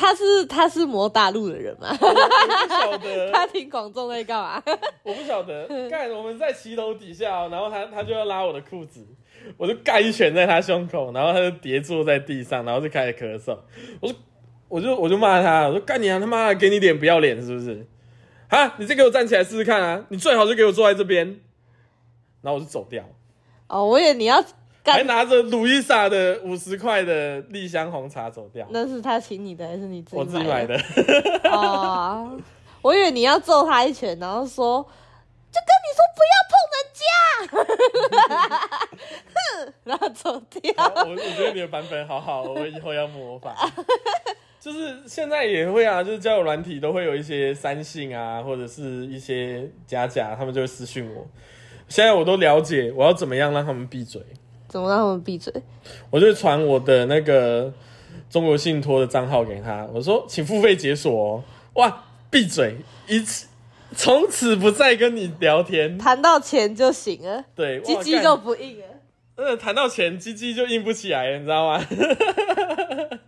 [0.00, 1.88] 他是他是魔大陆的人吗？
[1.90, 4.62] 我不晓得， 他听广众在干嘛？
[5.02, 9.04] 我不晓得，干我们在骑楼底下哦、然后他他就要拉我的裤子，
[9.56, 13.58] 我就盖一拳在他胸口，然后他就跌坐在地上，然后就开始咳嗽。
[13.98, 14.16] 我说，
[14.68, 17.84] 我就我就骂他，我说干你啊，他妈的给你脸不要脸是不是？
[18.50, 20.04] 啊，你再给我站起来试试看啊！
[20.10, 21.40] 你最好就给我坐在这边，
[22.42, 23.04] 然后我就走掉，
[23.66, 24.52] 哦，我以为你要干，
[24.92, 30.76] 还拿着鲁伊莎的五十块的丽香红茶走掉，那是他请你的还是你自己我自己买的？
[30.76, 31.50] 的。
[31.50, 32.38] 哦，
[32.82, 34.82] 我以为你要揍他一拳，然后说，
[35.50, 37.04] 就跟你说不要碰人家，
[39.34, 40.72] 哼， 然后走掉。
[41.04, 43.54] 我我觉得你的版本好好，我以后要模仿。
[44.60, 51.24] 就是现在也会啊，就是交友软体都会有一些三性啊，或者是一些假假，他们就会私讯我。
[51.88, 54.20] 现在我都了解，我要怎么样让他们闭嘴，
[54.68, 55.52] 怎么让他们闭嘴？
[56.10, 57.72] 我就会传我的那个
[58.28, 61.42] 中国信托的账号给他，我说请付费解锁哦。
[61.74, 62.76] 哇，闭嘴，
[63.06, 63.46] 一次
[63.96, 65.96] 从此不再跟你聊天。
[65.96, 68.84] 谈到钱就行了，对，鸡鸡就不硬了。
[69.36, 71.86] 呃，谈到钱，鸡鸡就硬不起来了，你知道吗？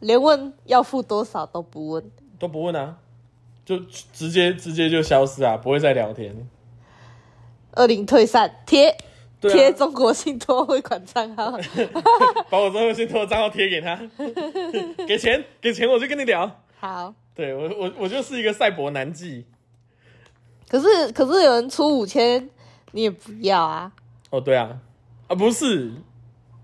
[0.00, 2.96] 连问要付多少都不问，都不问啊，
[3.64, 3.78] 就
[4.12, 6.34] 直接直接就消失啊，不会再聊天。
[7.72, 8.96] 二零退散贴
[9.40, 11.52] 对贴啊，中国信托汇款账号，
[12.48, 13.98] 把我中国信托的账号贴给他，
[15.06, 16.60] 给钱给钱我就跟你聊。
[16.78, 17.14] 好。
[17.34, 19.42] 对我我我就是一个赛博男妓。
[20.68, 22.48] 可是可是有人出五千，
[22.92, 23.90] 你也不要啊？
[24.28, 24.78] 哦，对啊，
[25.28, 25.92] 啊不是，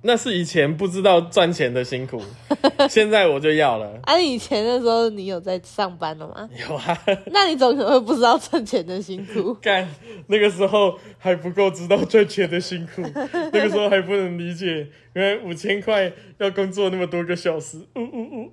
[0.08, 2.18] 那是以前不知道赚钱的辛苦，
[2.88, 4.00] 现在我就要了。
[4.04, 6.48] 啊，以前的时候你有在上班了吗？
[6.66, 9.52] 有啊，那你怎么可能会不知道赚钱的辛苦？
[9.60, 9.86] 干
[10.28, 13.02] 那个时候还不够知道赚钱的辛苦，
[13.52, 18.52] 那个时候还不能理解，原来五千块要工作那么多个小时，呜呜呜。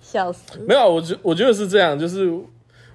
[0.00, 0.60] 笑死！
[0.68, 2.46] 没有，我觉我觉得是这样，就是我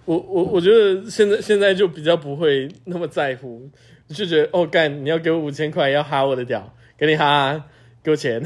[0.05, 3.69] 我我觉得现在现在就比较不会那么在乎，
[4.07, 7.65] 就觉得哦干，你要给我五千块，要哈我的屌，给你哈、啊，
[8.01, 8.43] 给我钱。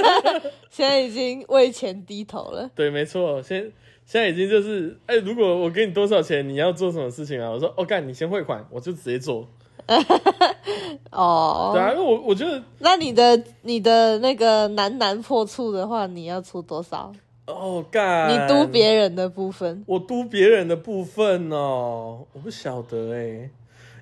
[0.70, 2.70] 现在已经为钱低头了。
[2.74, 3.60] 对，没错，现
[4.06, 7.50] 现在已经就是，哎、如果我给你多少钱，你要做什么事情啊？
[7.50, 9.46] 我说哦干，你先汇款，我就直接做。
[11.12, 17.12] 哦，对啊，因为我我觉得那你的你的那个男男破处的话，你要出多少？
[17.46, 23.50] 哦干，你督别人的部分，我督别人的部分哦，我不晓得哎、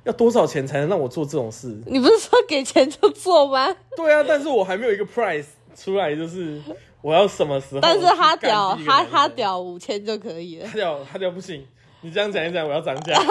[0.04, 1.68] 要多少钱才能让我做这种事？
[1.86, 3.74] 你不是说给钱就做吗？
[3.96, 5.46] 对啊，但是我还没有一个 price
[5.76, 6.60] 出来，就是
[7.00, 8.86] 我要什么时候但是哈第一个屌男人？
[8.86, 10.66] 哈哈屌五千就可以了。
[10.66, 11.66] 哈屌哈屌不行，
[12.00, 13.14] 你这样讲一讲，我要涨价。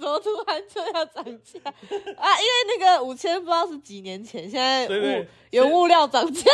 [0.00, 1.60] 怎么突然就要涨价
[2.16, 2.28] 啊？
[2.40, 6.50] 因为那个五千不知道是几年前，现在物原物料涨价，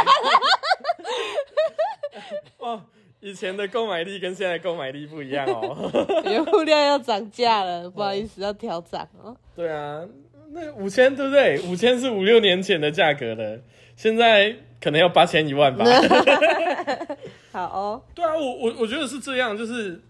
[2.58, 2.82] 哦，
[3.20, 5.90] 以前的购买力跟现在购买力不一样哦。
[6.24, 9.36] 原物料要涨价了，不好意思，要调涨哦。
[9.54, 10.02] 对啊，
[10.50, 11.58] 那五千对不对？
[11.62, 13.58] 五千是五六年前的价格了，
[13.96, 15.84] 现在可能要八千一万吧。
[17.52, 20.00] 好哦，对啊，我我我觉得是这样，就是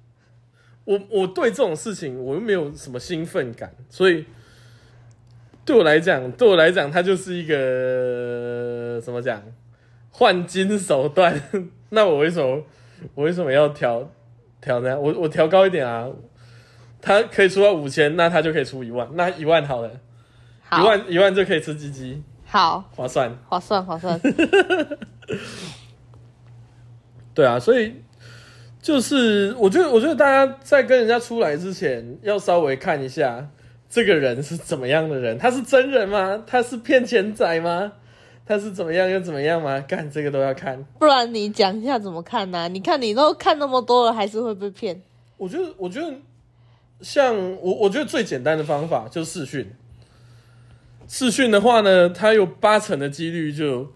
[0.85, 4.25] 我我对这种事情我又没有什么兴奋感，所以
[5.65, 9.43] 对我来讲，对我来讲，它就是一个怎么讲
[10.11, 11.41] 换金手段。
[11.91, 12.65] 那我为什么
[13.15, 14.11] 我为什么要调
[14.61, 14.99] 调呢？
[14.99, 16.09] 我我调高一点啊，
[17.01, 19.93] 他可以出到五千，那他就可以出一万，那一万好了，一
[20.63, 23.37] 好，万一万就可以吃鸡鸡，好，划算。
[23.49, 24.21] 划算划算。
[27.35, 28.03] 对啊，所以
[28.81, 33.49] 就是我觉得，我觉得大家在跟人家出来之前，要稍微看一下
[33.89, 36.43] 这个人是怎么样的人，他是真人吗？
[36.47, 37.93] 他是骗钱仔吗？
[38.47, 39.81] 他是怎么样又怎么样吗？
[39.81, 40.83] 干这个都要看。
[40.99, 45.03] 不然你讲一下怎么看呢、你看你都看那么多了，还是会被骗？
[45.37, 46.15] 我觉得，我觉得
[47.01, 49.73] 像我，我觉得最简单的方法就是试训。
[51.09, 53.93] 试训的话呢，它有八成的几率就，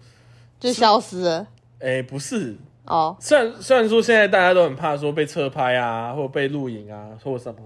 [0.59, 1.47] 就消失了。
[1.79, 7.59] 哎，不是，哦，虽然虽然说现在大家都很怕说被侧拍啊，或者被录影啊，或者什么，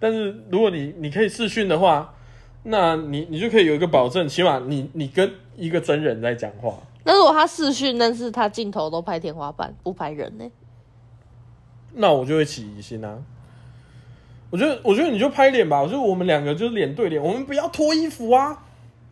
[0.00, 2.14] 但是如果你你可以试训的话，
[2.62, 6.74] 那你你就可以有一个保证，起码你你跟一个真人在讲话。
[7.04, 10.44] 那如果他视讯，但是他镜头都拍天花板，不拍人呢、
[11.94, 13.18] 那我就会起疑心啊。
[14.50, 15.80] 我觉得，我觉得你就拍脸吧。
[15.80, 18.62] 我觉得我们两个就是脸对脸，我们不要脱衣服啊。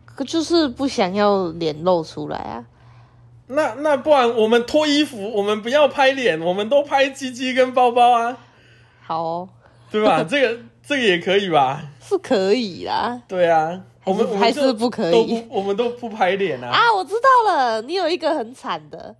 [0.05, 2.65] 可就是不想要脸露出来啊。
[3.47, 8.37] 那那不然我们脱衣服，我们不要拍脸，我们都拍鸡鸡跟包包啊，
[9.01, 9.49] 好、哦，
[9.91, 10.23] 对吧？
[10.27, 11.83] 这个这个也可以吧？
[11.99, 13.21] 是可以啦。
[13.27, 16.69] 对啊，我们还是不可都以不，我们都不拍脸啊。
[16.69, 16.93] 啊！
[16.95, 19.15] 我知道了，你有一个很惨的，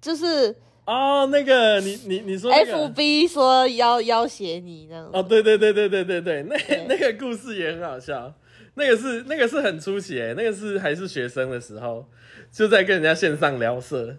[0.00, 0.54] 就是
[0.86, 5.10] 哦，那个你你你说那个 FB 说要要挟你那样。
[5.12, 8.32] 哦，对对对对对对对，那对 那个故事也很好笑。
[8.74, 12.06] 那个是那个是很出奇诶，那个是还是学生的时候，
[12.52, 14.14] 就在跟人家线上聊色，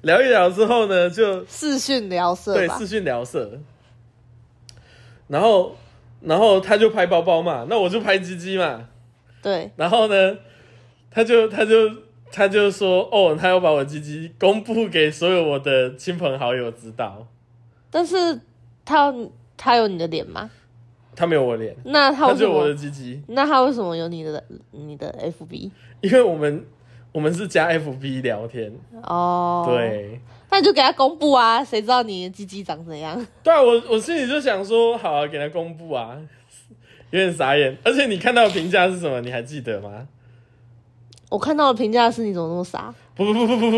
[0.00, 3.60] 聊一聊之后呢，就视讯聊色对视，讯聊色，
[5.28, 5.76] 然后
[6.22, 8.88] 然后他就拍包包嘛，那我就拍鸡鸡嘛，
[9.44, 10.36] 对，然后呢，
[11.10, 11.90] 他就他就
[12.32, 17.26] 他就说哦，他要把我鸡鸡公布给所有我的亲朋好友知道，
[17.90, 18.40] 但是
[18.86, 19.14] 他
[19.56, 20.50] 他有你的脸吗？
[21.14, 22.76] 他没有我脸，那他他就有我的么？
[22.76, 23.22] 鸡鸡。
[23.28, 24.42] 那他为什么有你的
[24.72, 25.70] 你的 FB？
[26.00, 26.66] 因为我们
[27.12, 28.72] 我们是加 FB 聊天，
[29.04, 30.18] 哦，，对
[30.50, 33.14] 那你就给他公布啊，谁知道你的鸡鸡长怎样？
[33.44, 36.16] 对啊，我我心里就想说，好啊，给他公布啊，
[37.14, 37.76] 有点傻眼。
[37.84, 39.20] 而且你看到的评价是什么？
[39.20, 40.08] 你还记得吗？
[41.30, 42.92] 我看到的评价是你怎么那么傻？
[43.14, 43.76] 不不不不不不，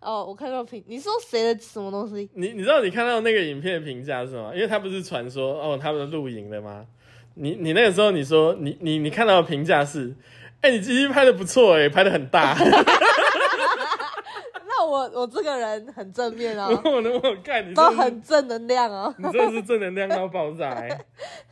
[0.00, 2.28] 哦，我看到评，你说谁的什么东西？
[2.34, 4.54] 你你知道你看到那个影片的评价是什么？
[4.54, 6.84] 因为他不是传说哦，他们露营的吗？
[7.34, 10.14] 你你那个时候你说你你你看到的评价是，
[10.60, 12.54] 哎、你鸡鸡拍的不错哎、拍的很大。
[14.90, 19.14] 那我我这个人很正面啊， 我能我看你都很正能量啊。
[19.18, 21.06] 你真的是正能量到爆炸、欸。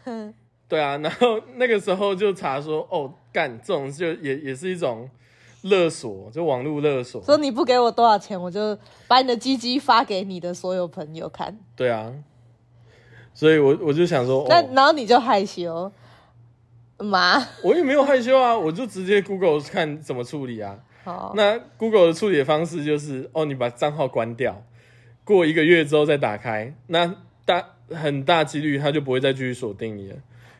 [0.68, 5.08] 对啊，然后那个时候就查说，哦，干这种就也也是一种
[5.62, 7.22] 勒索，就网络勒索。
[7.22, 8.76] 说你不给我多少钱，我就
[9.06, 11.56] 把你的鸡鸡发给你的所有朋友看。
[11.74, 12.12] 对啊，
[13.32, 15.90] 所以我我就想说，那、哦，然后你就害羞，
[16.98, 20.78] 妈，我也没有害羞啊，我就直接 Google 看怎么处理啊。
[21.08, 24.62] 好，那 Google 的处理的方式就是，哦，你把账号关掉，
[25.24, 27.14] 过一个月之后再打开，那
[27.46, 30.16] 大很大几率他就不会再继续锁定你了，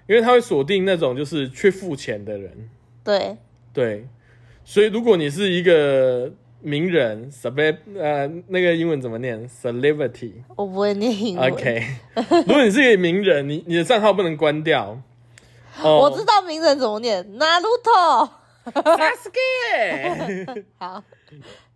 [0.07, 2.71] 因为他会锁定那种就是去付钱的人。
[3.05, 3.37] 对，
[3.75, 4.09] 对，
[4.65, 6.33] 所以如果你是一个
[6.63, 10.33] 名人，celeb 呃，那个英文怎么念？celebrity。
[10.57, 11.53] 我不会念英文。
[11.53, 11.83] OK，
[12.47, 14.99] 如果你是一个名人，你你的账号不能关掉。
[15.85, 18.31] 哦我知道名人怎么念，Naruto。
[18.73, 20.65] Sasuke。
[20.79, 21.03] 好，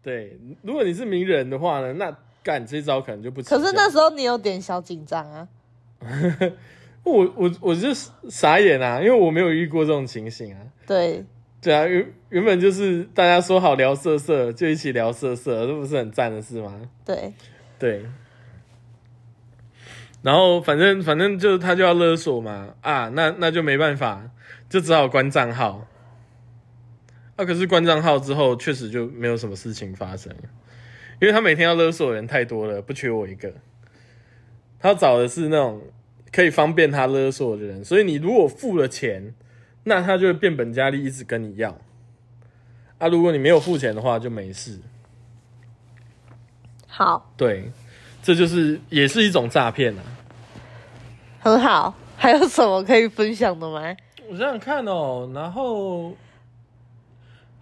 [0.02, 3.42] 对，如果你是名人的话呢，那干这招可能就不。
[3.42, 5.48] 可是那时候你有点小紧张啊。
[7.04, 7.88] 我我我就
[8.28, 10.60] 傻眼啊，因为我没有遇过这种情形啊。
[10.86, 11.24] 对，
[11.60, 16.88] 对啊，原原本就是大家说好聊色色，就一起聊色色，这不是很赞的事吗？
[17.04, 17.32] 对，
[17.78, 18.04] 对。
[20.22, 24.30] 然后反正反正就他就要勒索嘛啊，那那就没办法，
[24.68, 25.84] 就只好关账号。
[27.36, 30.32] 啊，可是关账号之后，确实就没有什么事情发生，
[31.20, 33.52] 因为他每天要勒索的人太多了，不缺我一个。
[34.78, 35.80] 他找的是那种
[36.30, 39.34] 可以方便他勒索的人，所以你如果付了钱，
[39.84, 41.78] 那他就会变本加厉，一直跟你要。
[42.98, 44.78] 啊，如果你没有付钱的话，就没事。
[46.86, 47.70] 好，对，
[48.22, 50.02] 这就是也是一种诈骗啊。
[51.40, 51.94] 很好。
[52.14, 53.96] 还有什么可以分享的吗？
[54.28, 56.16] 我想想看哦，然后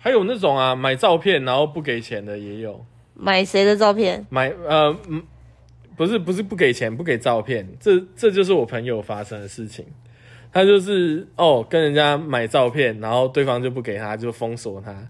[0.03, 2.84] 还有那种啊，买照片然后不给钱的也有，
[3.14, 4.26] 买谁的照片？
[4.30, 5.22] 买呃嗯
[5.94, 9.84] 不是不是不给钱，不给照片，这这就是我朋友发生的事情。
[10.51, 15.07] 他就是哦，跟人家买照片，然后对方就不给他，就封锁他。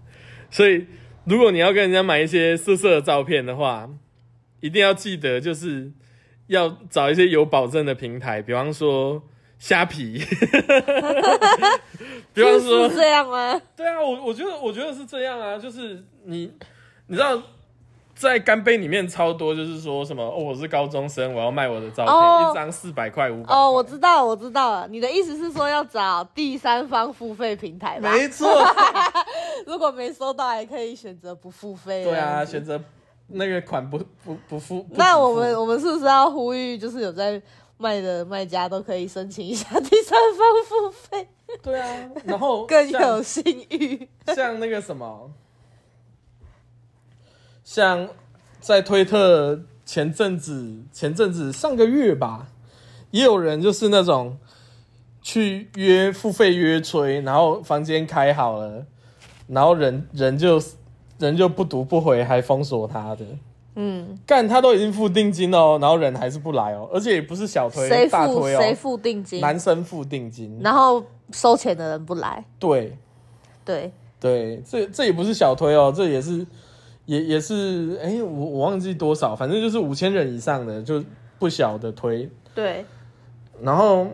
[0.49, 0.85] 所以
[1.23, 3.89] 如果你要跟人家买一些色色的照片的话，
[4.59, 5.89] 一定要记得就是
[6.47, 9.23] 要找一些有保证的平台，比方说
[9.61, 10.17] 虾皮，
[12.33, 13.61] 比方说是这样吗？
[13.77, 16.51] 对啊，我我觉得我觉得是这样啊，就是你
[17.05, 17.39] 你知道。
[18.13, 23.51] 在干杯里面超多，就是说什么哦，我是高中生，我要卖我的照片，哦一张四百块五百。
[23.51, 24.87] 哦，我知道，我知道了。
[24.87, 28.11] 你的意思是说要找第三方付费平台吧？
[28.11, 28.63] 没错，
[29.65, 32.03] 如果没收到，还可以选择不付费。
[32.03, 32.79] 对啊，选择
[33.29, 34.83] 那个款不不不付。
[34.83, 37.41] 不那我们我们是不是要呼吁，就是有在
[37.81, 41.27] 卖的卖家都可以申请一下 第三方付费，
[41.63, 44.07] 对啊，然后更有信誉？
[44.27, 45.31] 像那个什么，
[47.63, 48.07] 像
[48.59, 52.47] 在推特前阵子前阵子上个月吧，
[53.09, 54.37] 也有人就是那种
[55.23, 58.85] 去约付费约吹，然后房间开好了，
[59.47, 60.61] 然后人人就
[61.17, 63.25] 人就不读不回，还封锁他的。
[63.75, 72.97] 嗯，干他都已经付定金哦，然后人还是不来哦，而且也不是小推谁付谁付定金，男生付定金，然后收钱的人不来，对，
[73.63, 76.45] 对，对，这这也不是小推哦，这也是
[77.05, 81.03] 也也是，哎、我我忘记多少，反正就是五千人以上的，就
[81.39, 82.29] 不小的推。
[82.53, 82.85] 对，
[83.61, 84.07] 然后，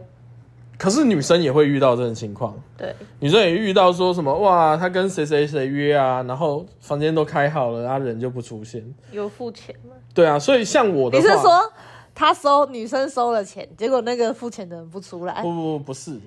[0.77, 8.83] 可是女生也会遇到这种情况，对，女生也遇到说什么哇，她跟谁谁谁约啊，然后房间都开好了，她人就不出现。
[9.11, 9.95] 有付钱吗？
[10.13, 11.73] 对啊，所以像我的你话，是说
[12.13, 16.19] 他收女生收了钱，结果那个付钱的人不出来不，不不不是，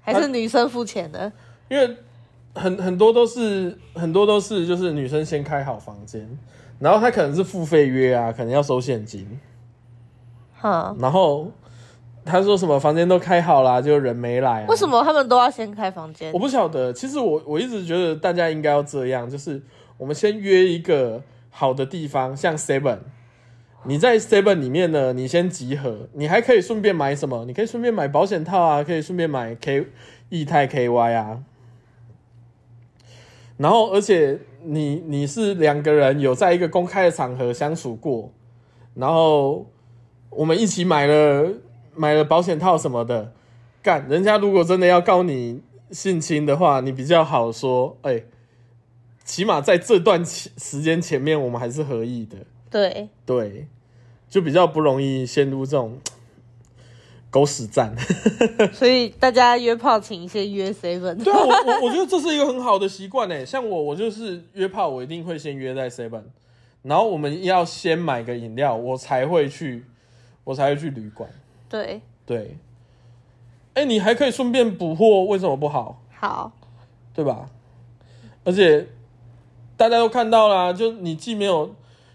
[0.00, 1.30] 还是女生付钱的？
[1.68, 1.96] 因为
[2.54, 6.26] 很很多都是很多都是就是女生先开好房间，
[6.78, 9.26] 然后她可能是付费约啊，可能要收现金。
[10.56, 11.50] 哈，然后
[12.24, 14.66] 他说什么房间都开好啦，就人没来、啊。
[14.68, 14.86] 为什？
[14.86, 16.38] 么他们都要先开房间我？
[16.38, 16.92] 不晓得。
[16.92, 19.62] 其实我我一直觉得大家应该要这样，就是
[19.96, 22.98] 我们先约一个好的地方，像 Seven。
[23.84, 27.46] 你在 Seven 里面呢，你先集合，你还可以顺便买什么？
[27.46, 29.86] 你可以顺便买保险套啊，可以顺便买 K
[30.28, 31.42] 液态 KY 啊。
[33.56, 38.30] 然后，而且你你是两个人有在一个公开的场合相处过，
[38.94, 39.66] 然后
[40.28, 41.48] 我们一起买了
[41.94, 43.32] 买了保险套什么的，
[43.82, 45.60] 干人家如果真的要告你
[45.90, 48.22] 性侵的话，你比较好说，哎、
[49.24, 52.36] 起码在这段期时间前面我们还是合意的，
[52.70, 53.66] 对，对，
[54.28, 55.98] 就比较不容易陷入这种
[57.30, 57.94] 狗屎战。
[58.72, 61.22] 所以大家约炮请先约 seven。
[61.22, 63.44] 对啊，我我我觉得这是一个很好的习惯诶。
[63.44, 66.22] 像我，我就是约炮，我一定会先约在 seven，
[66.82, 69.84] 然后我们要先买个饮料，我才会去，
[70.44, 71.28] 我才会去旅馆。
[71.70, 72.58] 对，对，
[73.74, 76.02] 哎、你还可以顺便补货，为什么不好？
[76.10, 76.52] 好，
[77.14, 77.48] 对吧？
[78.44, 78.88] 而且
[79.76, 81.74] 大家都看到啦，就你既没有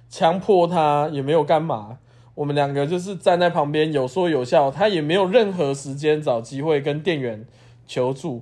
[0.10, 1.97] 强迫他，也没有干嘛，
[2.36, 7.45] 我们两个就是站在旁边有说有笑，他也没有任何时间找机会跟店员
[7.88, 8.41] 求助，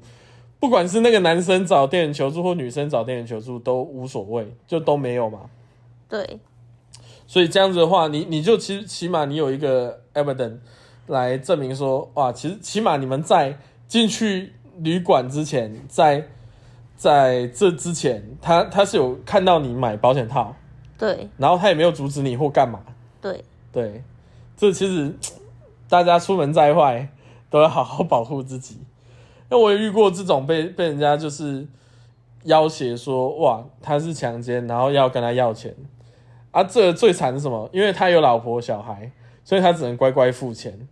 [0.60, 5.50] 不管是那个男生找店员求助或女生找店员求助都无所谓，就都没有嘛。
[6.10, 6.40] 对，
[7.28, 10.58] 所以这样子的话，你你就起起码你有一个 evidence
[11.08, 16.26] 来证明说，哇，其实起码你们在进去旅馆之前，在
[16.96, 20.56] 在这之前，他他是有看到你买保险套，
[20.98, 22.80] 对，然后他也没有阻止你或干嘛。
[23.22, 24.04] 对，对，
[24.56, 25.14] 这其实
[25.90, 27.10] 大家出门在外
[27.50, 28.76] 都要好好保护自己。
[29.52, 31.68] 因为我也遇过这种被被人家就是
[32.44, 35.76] 要挟说，哇，他是强奸，然后要跟他要钱。
[36.52, 37.70] 啊，这最惨是什么？
[37.74, 39.12] 因为他有老婆小孩，
[39.44, 40.88] 所以他只能乖乖付钱。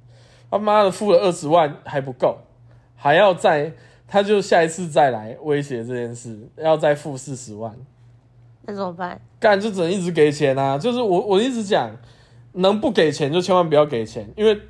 [0.52, 2.38] 他妈的付了二十万还不够，
[2.96, 3.74] 还要再，
[4.08, 7.74] 他就下一次再来威胁这件事，要再付四十万。
[8.64, 9.20] 那怎么办？
[9.40, 10.78] 干就只能一直给钱啊！
[10.78, 11.90] 就是我我一直讲，
[12.52, 14.62] 能不给钱就千万不要给钱，因为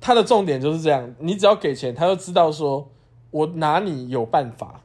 [0.00, 2.90] 他的重点就是这样，你只要给钱，他就知道说
[3.30, 4.80] 我拿你有办法。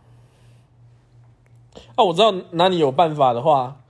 [1.95, 3.81] 啊，我知道拿你有办法的话，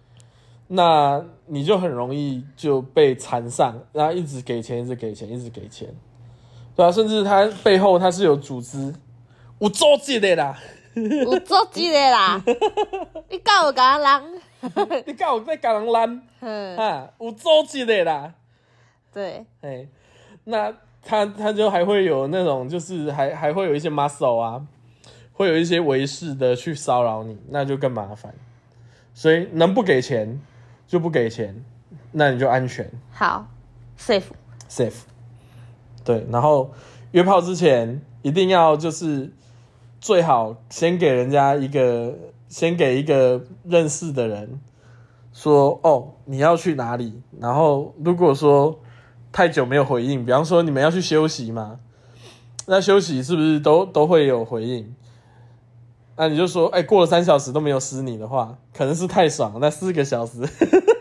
[0.69, 5.93] 那你就很容易就被缠上，然后一直给钱，一直给钱，一直给钱，
[6.77, 8.93] 对啊，甚至他背后他是有组织，
[9.59, 10.55] 有组织的啦，
[10.93, 12.41] 有做几个啦？
[13.29, 14.41] 你告有甲人？
[15.05, 17.09] 你敢有在甲人拦嗯，啊？
[17.19, 18.33] 有组织的啦。
[19.13, 19.87] 对，哎，
[20.45, 20.71] 那
[21.03, 24.61] 他他就还会有那种，就是还还会有一些 muscle 啊，
[25.33, 28.33] 会有一些维士的去骚扰你，那就更麻烦。
[29.13, 30.39] 所以能不给钱
[30.87, 31.63] 就不给钱，
[32.11, 32.87] 那你就安全。
[33.11, 33.47] 好
[33.97, 34.25] ，safe。
[34.69, 35.01] safe。
[36.07, 36.71] 对，然后
[37.11, 39.33] 约炮之前一定要就是
[39.99, 42.15] 最好先给人家一个，
[42.47, 44.61] 先给一个认识的人
[45.33, 48.79] 说哦你要去哪里，然后如果说
[49.33, 51.81] 太久没有回应，比方说你们要去休息嘛，
[52.67, 54.95] 那休息是不是都都会有回应？
[56.15, 59.59] 那你就说，哎、过了三小时都没有撕你的话，可能是太爽了。
[59.59, 60.39] 那四个小时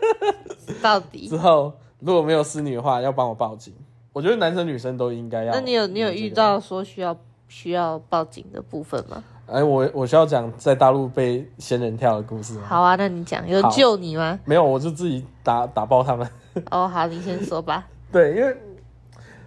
[0.83, 1.37] 到底之？
[1.37, 3.73] 后，如果没有撕你的话，要帮我报警。
[4.17, 5.53] 我觉得男生女生都应该要。
[5.53, 6.31] 那你有你有遇？
[6.31, 7.15] 到说需要
[7.47, 9.23] 需要报警的部分吗？
[9.45, 12.63] 哎，我我需要讲在大陆被仙人跳的故事吗？
[12.67, 14.39] 好啊，那你讲，有救你吗？
[14.43, 16.27] 没有，我就自己打打爆他们。
[16.71, 17.87] 哦，好，你先说吧。
[18.11, 18.57] 对，因为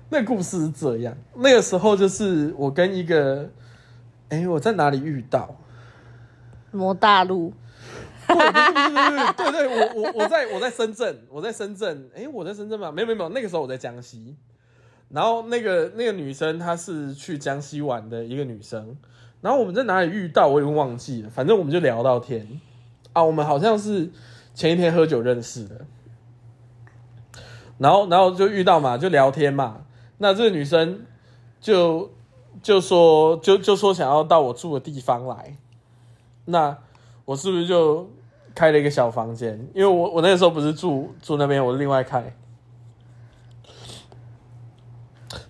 [0.09, 3.51] 那故事是这样，那个时候就是我跟一个，
[4.29, 5.53] 哎，我在哪里遇到？
[6.71, 7.53] 魔大陆，
[8.29, 12.93] 对，不是不是不是对对，我我我在我在深圳，我在深圳，哎，我在深圳吗？
[12.93, 14.37] 没有没有没有，那个时候我在江西，
[15.11, 18.97] 然后那个那个女生她是去江西玩的一个女生，
[19.41, 22.61] 然后我们在哪里遇到我已经忘记了，反正我们就聊到天
[23.13, 24.11] 啊，我们好像是
[24.55, 25.85] 前一天喝酒认识的，
[27.79, 29.83] 然后然后就遇到嘛，就聊天嘛，
[30.19, 31.05] 那这个女生
[31.61, 32.13] 就
[32.63, 35.57] 就说就就说想要到我住的地方来，
[36.45, 36.79] 那
[37.25, 38.09] 我是不是就
[38.55, 39.69] 开了一个小房间？
[39.75, 42.33] 因为我我那个时候不是住住那边，我另外开。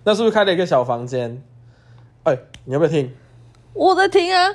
[0.03, 1.41] 那是不是开了一个小房间？
[2.23, 3.11] 哎、你要不要听？
[3.73, 4.53] 我在听啊。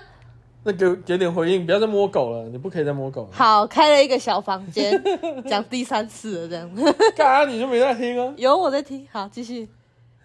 [0.64, 3.28] 那给给点回应，不要再摸狗了，你不可以再摸狗了。
[3.30, 5.01] 好，开了一个小房间，
[5.47, 6.68] 讲第三次了，这样。
[7.14, 8.34] 干啥你就没在听啊？
[8.36, 9.68] 有我在听，好，继续。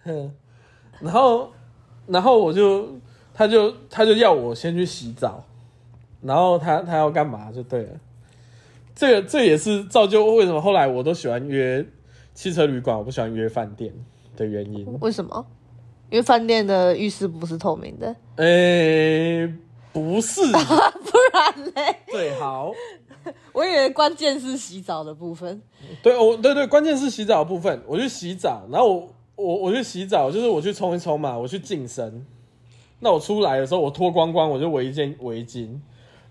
[0.04, 0.32] 哼，
[0.98, 1.52] 然后，
[2.06, 2.88] 然后我就，
[3.32, 5.44] 他就他就要我先去洗澡，
[6.20, 7.90] 然后他他要干嘛就对了。
[8.96, 11.86] 这个这也是造就为什么后来我都喜欢约
[12.34, 13.92] 汽车旅馆，我不喜欢约饭店
[14.36, 14.86] 的原因。
[15.00, 15.44] 为什么？
[16.10, 19.46] 因为饭店的浴室不是透明的，诶、
[19.94, 21.96] 不是， 不然嘞？
[22.06, 22.70] 对，好，
[23.52, 25.62] 我以为关键是洗澡的部分。
[26.02, 32.26] 对，我对对，关键是洗澡的部分，我去洗澡，然后我我我去洗澡，就是我去冲一冲嘛，我去净身。
[33.00, 35.80] 那我出来的时候，我脱光光，我就围一件围巾，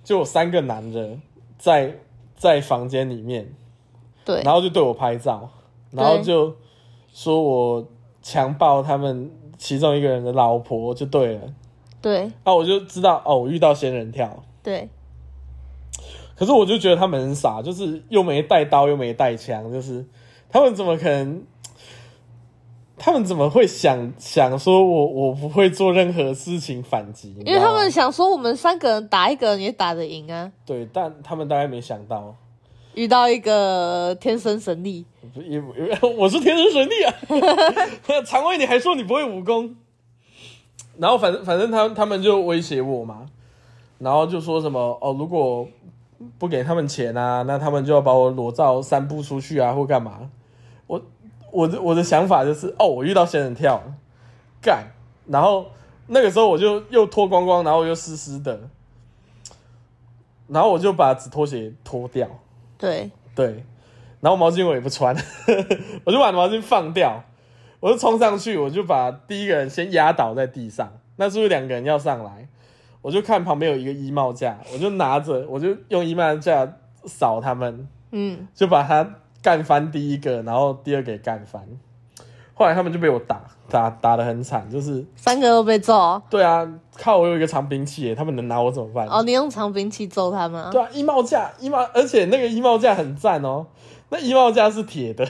[0.04, 1.18] 就有三个男的
[1.58, 1.98] 在
[2.38, 3.52] 在房间里面，
[4.24, 5.50] 对然后就对我拍照，
[5.92, 6.56] 然后就
[7.14, 7.88] 说我
[8.22, 11.42] 强暴他们其中一个人的老婆，就对了。
[12.02, 14.44] 对那我就知道哦，我遇到仙人跳。
[14.64, 14.90] 对，
[16.36, 20.06] 可是我就觉得他们很傻，就是又没带刀又没带枪，就是
[20.50, 21.44] 他们怎么可能？
[23.04, 27.34] 他们怎么会想想说我我不会做任何事情反击？
[27.44, 32.36] 因为他们想说我们三个人打一个人也打得赢啊，对，但他们大概没想到，
[32.94, 35.74] 遇到一个天生神力，不也不
[36.18, 37.14] 我是天生神力啊！
[38.26, 39.76] 常威，你还说你不会武功？
[40.98, 43.26] 然后反正反正他他们就威胁我嘛，
[44.00, 45.68] 然后就说什么哦，如果
[46.38, 50.30] 不给他们钱啊，那他们就要把我裸照散布出去啊，或干嘛？
[50.88, 51.02] 我
[51.52, 53.82] 我的我的想法就是哦，我遇到仙人跳，
[54.62, 54.88] 干，
[55.28, 55.68] 然后
[56.08, 58.60] 那个时候我就又脱光光，然后又湿湿的，
[60.48, 62.28] 然后我就把纸拖鞋脱掉，
[62.82, 63.64] 对对，
[64.20, 65.16] 然后毛巾我也不穿，
[66.04, 67.24] 我就把毛巾放掉，
[67.80, 72.50] 我就冲上去，我就把第一个人先压倒在地上，那是不是两个人要上来？
[73.02, 81.68] 我就看旁边有一个衣帽架，我就拿着，我就用衣帽架扫他们，嗯，就把他干翻第一个，然后第二个也干翻。
[82.62, 86.22] 后来他们就被我打打打的很惨，就是三个都被揍哦。
[86.30, 89.08] 对啊，靠我有一个长兵器耶，他们能拿我怎么办？
[89.08, 90.70] 哦，你用长兵器揍他们啊？
[90.70, 93.66] 对啊，衣帽架，衣帽，而且那个衣帽架很赞哦，
[94.10, 95.28] 那衣帽架是铁的，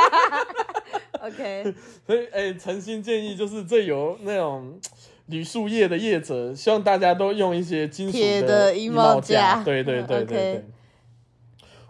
[1.24, 1.74] OK，
[2.06, 4.78] 所以哎，诚心建议就是这有那种
[5.24, 10.64] 铝树业的业者，希望大家都用一些金属铁的的衣帽架对对对对嗯对。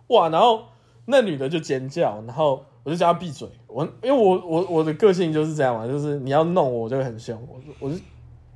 [0.07, 0.67] 哇，然后
[1.07, 3.49] 那女的就尖叫，然后我就叫她闭嘴。
[3.73, 7.99] 我因为我我我的个性就是这样嘛，就是你要弄我，我就会很凶，我就我就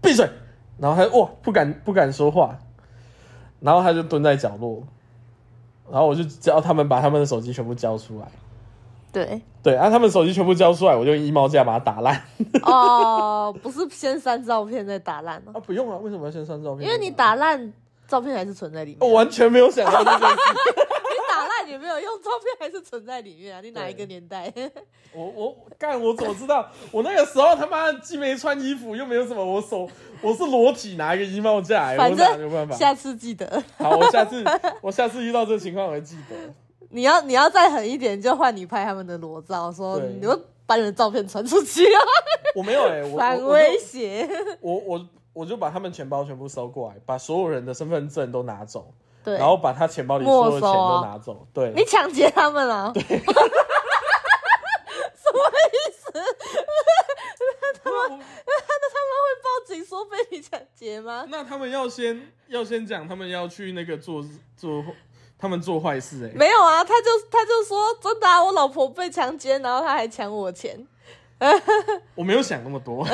[0.01, 0.29] 闭嘴。
[0.79, 2.55] 然后他哇不敢不敢说话，
[3.61, 4.83] 然后他就蹲在角落，
[5.91, 8.27] 然后我就叫他们把他们的手机全部交出来。
[9.11, 12.23] 对，对，啊，他们手机全部交出来，我就用衣帽架把它打烂。
[12.65, 16.87] 哦，不是先删照片再打烂哦，啊，不用啊，为什么要先删照片？
[16.87, 17.73] 因为你打烂
[18.07, 19.07] 照片还是存在里面啊。
[19.07, 20.37] 我完全没有想到这件事。
[21.79, 23.61] 没有用，照片还是存在里面啊。
[23.61, 24.53] 你哪一个年代？
[25.15, 26.71] 我我干，我怎么知道？
[26.91, 29.89] 我那个时候他妈既没穿衣服，又没有什么，我手
[30.23, 32.77] 我是裸体拿一个衣帽架、欸，反我哪有办法？
[32.77, 33.63] 下次记得。
[33.79, 34.45] 好，我下次
[34.81, 36.37] 我下次遇到这个情况我会记得。
[36.91, 42.01] 你要你要再狠一点，就换你拍他们的裸照，说你会把你的照片传出去啊，
[42.55, 44.29] 我没有哎、我反我我威胁。
[44.61, 48.93] 我我我就把他们钱包全部收过来，把所有人的身份证都拿走，
[49.27, 51.45] 对，然后把他钱包里所有的钱都拿走。
[51.53, 52.91] 对，你抢劫他们了？
[52.95, 53.03] 对。
[55.19, 56.13] 什么意思？
[56.15, 61.27] 那他们那他们会报警说被你抢劫吗？
[61.29, 64.25] 那他们要先要先讲，他们要去那个做
[64.57, 64.85] 做
[65.37, 70.87] 他们做坏事哎、没有啊，他就他就说真的啊，我老婆被强奸，然后他还抢我钱。
[72.15, 73.05] 我没有想那么多。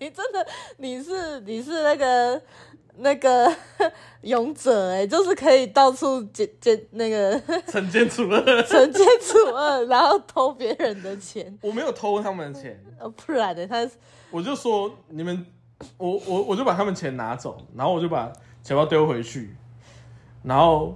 [0.00, 0.46] 你 真的
[0.78, 2.42] 你是你是那个
[2.96, 3.50] 那个
[4.22, 11.56] 勇者哎、就是可以到处捡捡那个惩奸 除恶，惩奸除恶，然后偷别人的钱。
[11.62, 13.88] 我没有偷他们的钱，呃，不然的他
[14.30, 15.46] 我就说你们，
[15.96, 18.30] 我我我就把他们钱拿走，然后我就把
[18.62, 19.54] 钱包丢回去，
[20.42, 20.94] 然后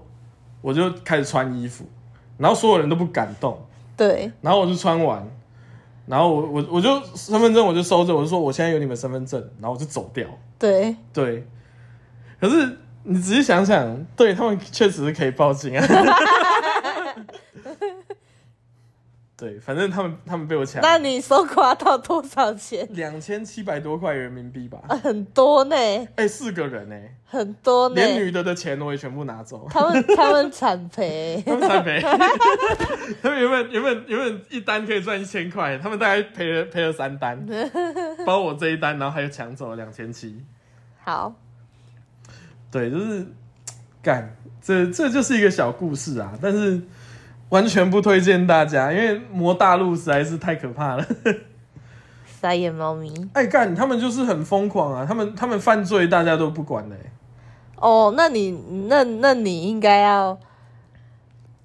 [0.61, 1.85] 我就开始穿衣服，
[2.39, 3.59] 然后所有人都不敢动，
[3.97, 5.27] 对然后我就穿完，
[6.07, 10.27] 然后我我我就身份证我就收着，我就说我现在有你们身份证，然后我就走掉。
[10.59, 11.47] 对，对，
[12.41, 15.85] 可是你仔细想想，对他们确实是可以报警啊。
[19.45, 22.89] 对，反正他们他们被我抢，那你搜刮到多少钱？
[22.93, 24.79] 两千七百多块人民币吧。
[24.89, 25.77] 啊很多呢，
[26.17, 27.95] 哎、四个人呢、很多呢。
[27.97, 29.67] 连女的的钱我也全部拿走。
[29.69, 32.01] 他们他们惨赔， 他们惨赔，
[33.21, 37.47] 他们原本原本原本一单可以赚一千块，他们大概赔了赔了三单，
[38.25, 40.43] 包我这一单，然后还有抢走了两千七。
[41.03, 41.35] 好，
[42.71, 43.27] 对，就是
[44.03, 46.81] 干，这这就是一个小故事啊，但是
[47.51, 51.07] 完全不推荐大家，因为魔大陆实在是太可怕了。
[52.41, 53.13] 傻眼猫咪。
[53.33, 57.11] 哎干，他们就是很疯狂啊，他们他们犯罪大家都不管的、欸。
[57.77, 58.51] 哦，那你
[58.89, 60.39] 那那你应该要，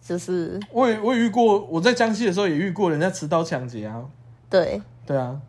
[0.01, 4.03] 就是我也我也遇过，我在江西的时候也遇过人家持刀抢劫啊，
[4.49, 5.39] 对，对啊，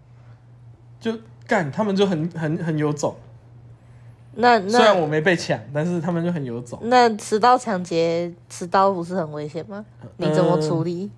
[1.01, 1.13] 就
[1.47, 3.17] 干，他们就很很很有种。
[4.35, 6.79] 那那虽然我没被抢，但是他们就很有种。
[6.83, 9.85] 那持刀抢劫，持刀不是很危险吗？
[10.19, 11.11] 你怎么嗯处理？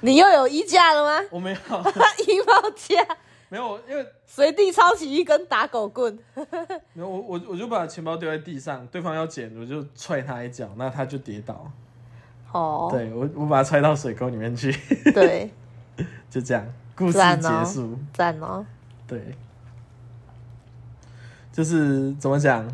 [0.00, 1.26] 你又有衣架了吗？
[1.32, 1.56] 我没有，
[2.26, 3.06] 衣帽架，
[3.48, 6.16] 没有，因为随地抄起一根打狗棍。
[6.92, 11.70] 没有我我我就把钱包丢在地上，对方要捡，我就踹他一脚，那他就跌倒。
[12.52, 14.72] 哦，对我我把他踹到水沟里面去，
[15.12, 15.50] 对，
[16.30, 17.98] 就这样，故事赞哦结束。
[18.14, 18.64] 赞哦。
[19.06, 19.20] 对，
[21.56, 22.68] 就是怎么讲？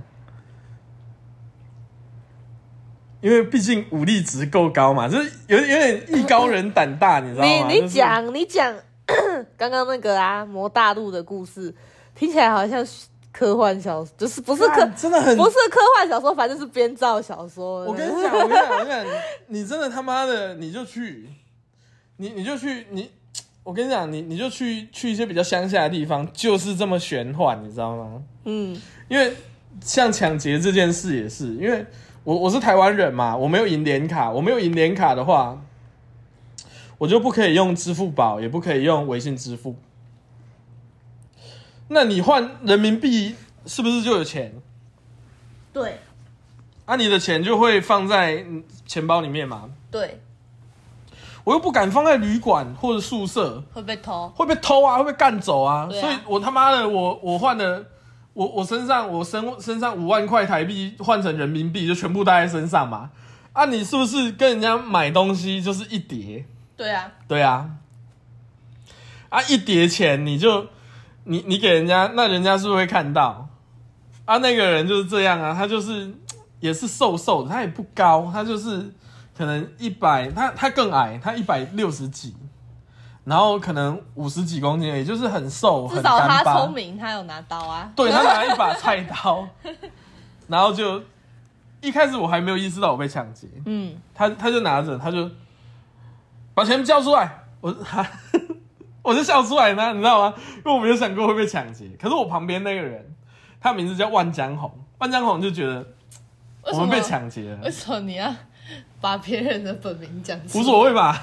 [3.20, 7.68] 因为毕竟武力值够高嘛，就是有有点艺高人胆大，你知道吗？
[7.68, 8.74] 你你就是讲你讲
[9.56, 11.72] 刚刚那个啊，魔大陆的故事，
[12.16, 12.84] 听起来好像
[13.30, 17.84] 科幻小，就是不是科真的很不是科幻小说，反正是编造小说。
[17.84, 19.06] 我跟你讲，我跟你讲，我跟你讲，
[19.46, 21.28] 你真的他妈的，你就去，
[22.16, 23.12] 你你就去，你，
[23.64, 28.22] 我跟你讲，你你就去去一些比较乡下的地方，就是这么玄幻，你知道吗？
[28.44, 29.32] 嗯，因为
[29.80, 31.86] 像抢劫这件事也是，因为
[32.24, 35.62] 我我是台湾人嘛，我没有银联卡，我没有银联卡的话，
[36.98, 39.76] 我就不可以用支付宝，也不可以用微信支付。
[41.88, 43.36] 那你换人民币
[43.66, 44.54] 是不是就有钱？
[45.72, 45.98] 对
[46.84, 49.70] 啊，你的钱就会放在嗯钱包里面嘛？
[49.90, 50.20] 对，
[51.44, 54.28] 我又不敢放在旅馆或者宿舍，会被偷。
[54.36, 55.86] 会被偷啊，会被干走啊。
[55.86, 57.84] 啊所以我他妈的，我我换了，
[58.32, 63.10] 我我身上我身身上五万块台币换成人民币，就全部带在身上嘛。
[63.52, 66.46] 啊，你是不是跟人家买东西就是一叠？
[66.76, 67.68] 对啊，对啊，
[69.28, 70.66] 啊一叠钱你就
[71.24, 73.48] 你你给人家，那人家是不是会看到？
[74.24, 76.14] 啊，那个人就是这样啊，他就是
[76.60, 78.90] 也是瘦瘦的，他也不高，他就是
[79.42, 82.32] 可能一百，他他更矮，他一百六十几，
[83.24, 86.72] 然后可能五十几公斤也，就是很瘦，很至少他聪。
[86.72, 87.90] 明，他有拿刀啊。
[87.96, 89.44] 对他拿一把菜刀，
[90.46, 91.02] 然后就
[91.80, 95.28] 一开始我还没有意识到我被抢劫，嗯，他他就拿着，他就
[96.54, 98.06] 把钱交出来，我他
[99.02, 100.34] 我就笑出来呢，你知道吗？
[100.58, 101.90] 因为我没有想过会被抢劫。
[102.00, 103.12] 可是我旁边那个人，
[103.60, 105.84] 他名字叫万江红，万江红就觉得
[106.72, 108.32] 我们被抢劫了为，什么你要
[109.02, 111.22] 把别人的本名讲出无所谓吧？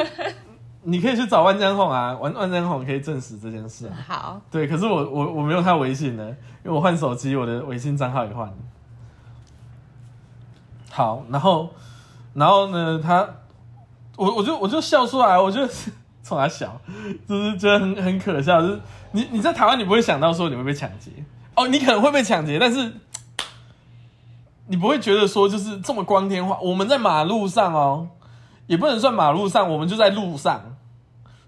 [0.82, 3.92] 你可以去找万江红啊，万万江红可以证实这件事啊。
[4.06, 6.24] 好，对，可是我我我没有他微信呢，
[6.64, 8.54] 因为我换手机，我的微信账号也换了。
[10.90, 11.70] 好，然后
[12.34, 13.28] 然后呢，他
[14.16, 15.66] 我我就我就笑出来，我就
[16.24, 16.80] 冲他笑，
[17.28, 18.80] 就是觉得很很可笑，就是
[19.12, 21.10] 你你在台湾你不会想到说你会被抢劫，
[21.56, 22.92] 哦，你可能会被抢劫，但是
[24.70, 26.56] 你不会觉得说就是这么光天化？
[26.62, 28.06] 我们在马路上哦，
[28.68, 30.60] 也不能算马路上，我们就在路上。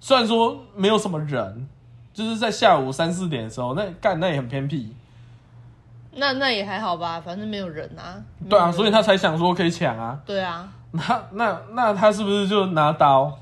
[0.01, 1.69] 虽然说没有什么人，
[2.13, 4.93] 就是在下午三四点的时候，那干那也很偏僻。
[6.15, 8.21] 那那也还好吧，反正没有人啊。
[8.51, 10.19] 对啊，所以他才想说可以抢啊。
[10.27, 13.39] 对啊，那那那他是不是就拿刀？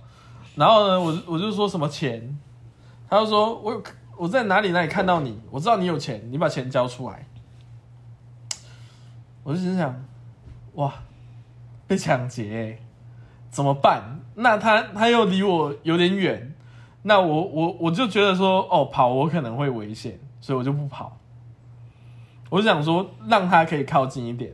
[0.56, 2.38] 然后呢，我我就说什么钱，
[3.08, 3.82] 他就说我有
[4.18, 7.26] 我在哪里哪里看到你，我知道你有钱，你把钱交出来。
[9.42, 9.94] 我就心想，
[10.74, 10.92] 哇，
[11.86, 12.78] 被抢劫、
[13.50, 14.20] 怎么办？
[14.34, 16.54] 那他他又离我有点远，
[17.02, 21.16] 那我我我就觉得说，哦，跑我可能会危险，所以我就不跑。
[22.50, 24.52] 我想说，让他可以靠近一点。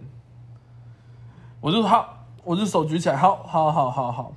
[1.60, 4.32] 我就好，我就手举起来，好，好，好，好，好。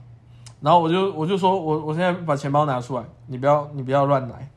[0.62, 4.50] 然后我就我就说我我现在把钱包拿出来，你不要你不要乱来。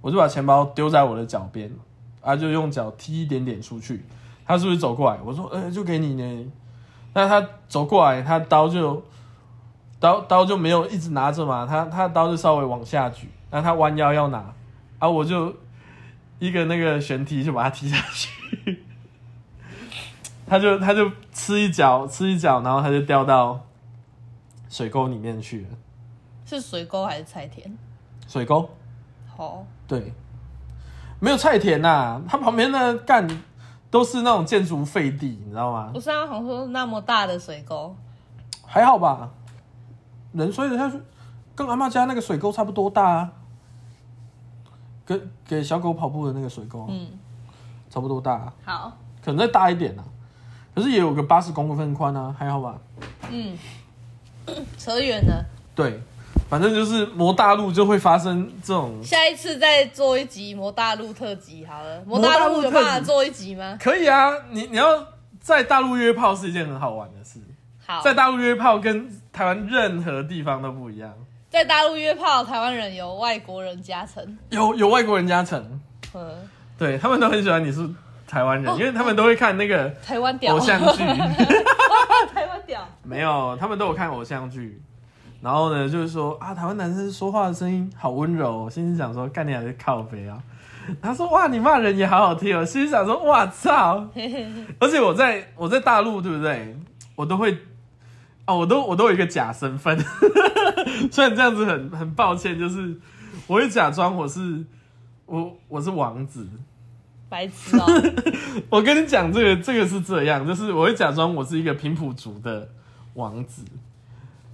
[0.00, 1.70] 我就把钱包丢在我的脚边，
[2.20, 4.04] 啊，就用脚踢一点点出去。
[4.46, 5.18] 他是不是走过来？
[5.24, 6.52] 我说，呃，就给你呢。
[7.12, 9.02] 那他走过来，他刀就
[10.00, 14.52] 刀刀就没有一直拿着嘛，他他刀就稍微往下举，然后他弯腰要拿，
[14.98, 15.54] 啊，我就
[16.38, 18.30] 一个那个旋踢就把他踢下去。
[20.46, 23.64] 他就他就吃一脚吃一脚，然后他就掉到
[24.68, 25.68] 水沟里面去了。
[26.44, 27.74] 是水沟还是菜田？
[28.28, 28.68] 水沟
[29.34, 30.12] 好，对，
[31.18, 33.26] 没有菜田呐、他旁边的干
[33.94, 35.90] 都是那种建筑废地，你知道吗？
[35.92, 37.94] 不是啊，好像说那么大的水沟，
[38.66, 39.30] 还好吧，
[40.32, 41.00] 人摔得下去，
[41.54, 43.32] 跟阿妈家那个水沟差不多大啊，
[45.06, 47.06] 跟给小狗跑步的那个水沟、嗯，
[47.88, 48.92] 差不多大、啊，好，
[49.24, 50.02] 可能再大一点啊，
[50.74, 52.76] 可是也有个八十公分宽啊，还好吧？
[53.30, 53.56] 嗯，
[54.76, 56.02] 扯远了，对，
[56.48, 62.00] 反正就是魔大陆就会发生这种，下一次再做一集魔大陆特辑好了。
[62.06, 63.76] 魔魔大大陆有办法做一集吗？
[63.80, 64.86] 可以啊，你你要
[65.40, 67.40] 在大陆约炮是一件很好玩的事，
[67.84, 71.12] 好，在大陆约炮跟台湾任何地方都不一样，
[71.50, 75.80] 在大陆约炮，台湾人有外国人加成，有有外国人加成，
[76.14, 77.88] 嗯，对他们都很喜欢你是
[78.28, 81.02] 台湾人，哦因为他们都会看那个台湾屌，偶像剧，
[82.32, 84.80] 台湾屌， 没有，他们都有看偶像剧。
[85.44, 90.42] 然后呢，就是说啊，台湾男生说话的声音好温柔、哦，心里想说，干你还是靠背啊。
[91.02, 94.08] 他说哇，你骂人也好好听哦，心里想说哇操。
[94.80, 96.74] 而且我在我在大陆，对不对？
[97.14, 97.58] 我都会
[98.46, 99.98] 哦，我都我都有一个假身份，
[101.12, 102.96] 虽然这样子很很抱歉，就是
[103.46, 104.64] 我会假装我是
[105.26, 106.48] 我我是王子。
[107.28, 107.84] 白痴哦、
[108.70, 112.66] 我跟你讲，这个这个是这样，就是我会假装我是一个平埔族的
[113.14, 113.62] 王子，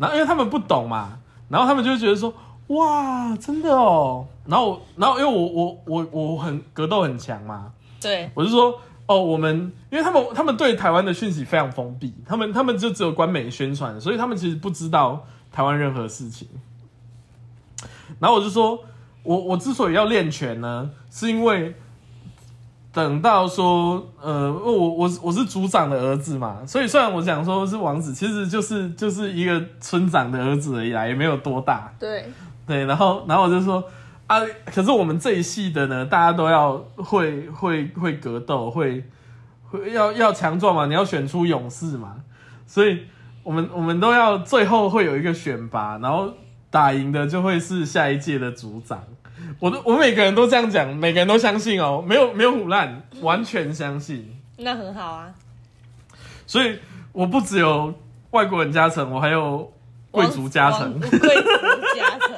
[0.01, 1.19] 然后因为他们不懂嘛，
[1.51, 2.33] 然后他们就会觉得说，
[2.69, 7.71] 哇，真的哦，然后然后因为我我我我很格斗很强嘛，
[8.01, 16.49] 对，我就说，哦，我们因为他们他们对台湾的讯息非常封闭，他们他们就只有官媒宣传，所以他们其实不知道台湾任何事情。
[18.19, 18.79] 然后我就说，
[19.23, 21.75] 我我之所以要练拳呢，是因为
[22.93, 31.93] 等到说，呃，我我我是组长的儿子嘛，所以虽然我讲说是王子，其实就是就是一个村长的儿子而已啦，也没有多大。
[32.01, 32.25] 对，
[32.67, 33.85] 对，然后然后我就说
[34.27, 39.05] 啊，可是我们这一系的呢，大家都要会会会格斗，会
[39.69, 42.17] 会要要强壮嘛，你要选出勇士嘛，
[42.67, 43.05] 所以
[43.45, 46.29] 我们我们都要最后会有一个选拔，然后
[46.71, 49.01] 打赢的就会是下一届的组长。
[49.59, 54.37] 我都我每个人都这样讲，每个人都相信哦，没有没有胡乱，完全相信。
[54.59, 55.33] 那很好啊。
[56.47, 56.79] 所以
[57.13, 57.95] 我不只有
[58.31, 59.73] 外国人加成，我还有
[60.11, 60.99] 贵族加成。
[61.01, 61.21] 贵族
[61.97, 62.31] 加成，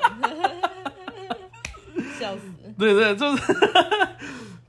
[2.19, 2.43] 笑死。
[2.79, 3.43] 对对，就是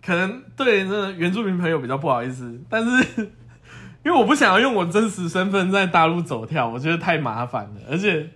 [0.06, 3.30] 可能对那原住民朋友比较不好意思，但是
[4.04, 8.30] 因为我不想要用我真实身份在大陆走跳，我觉得太麻烦了，而且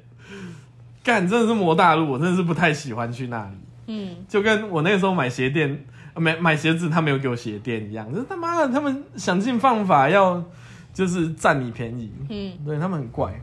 [1.03, 3.57] 干真的是魔大陆，我真的是不太喜欢去那里，
[3.87, 5.85] 嗯，就跟我那个时候买鞋店。
[6.13, 10.43] 呃买买鞋子，他没有给我鞋垫一样，就是他妈的，他们想尽方法要
[10.91, 13.39] 就是占你便宜，嗯，对他们很怪。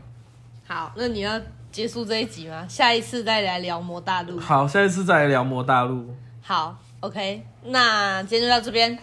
[0.67, 1.39] 好，那你要
[1.71, 2.65] 结束这一集吗？
[2.67, 4.37] 下一次再来聊魔大陆。
[4.41, 6.13] 好，下一次再来聊魔大陆。
[6.41, 8.99] 好，OK，那今天就到这边，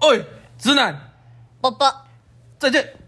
[0.00, 0.24] 喂，
[0.56, 0.98] 直男，
[1.60, 1.92] 啵啵。
[2.58, 2.99] 再见。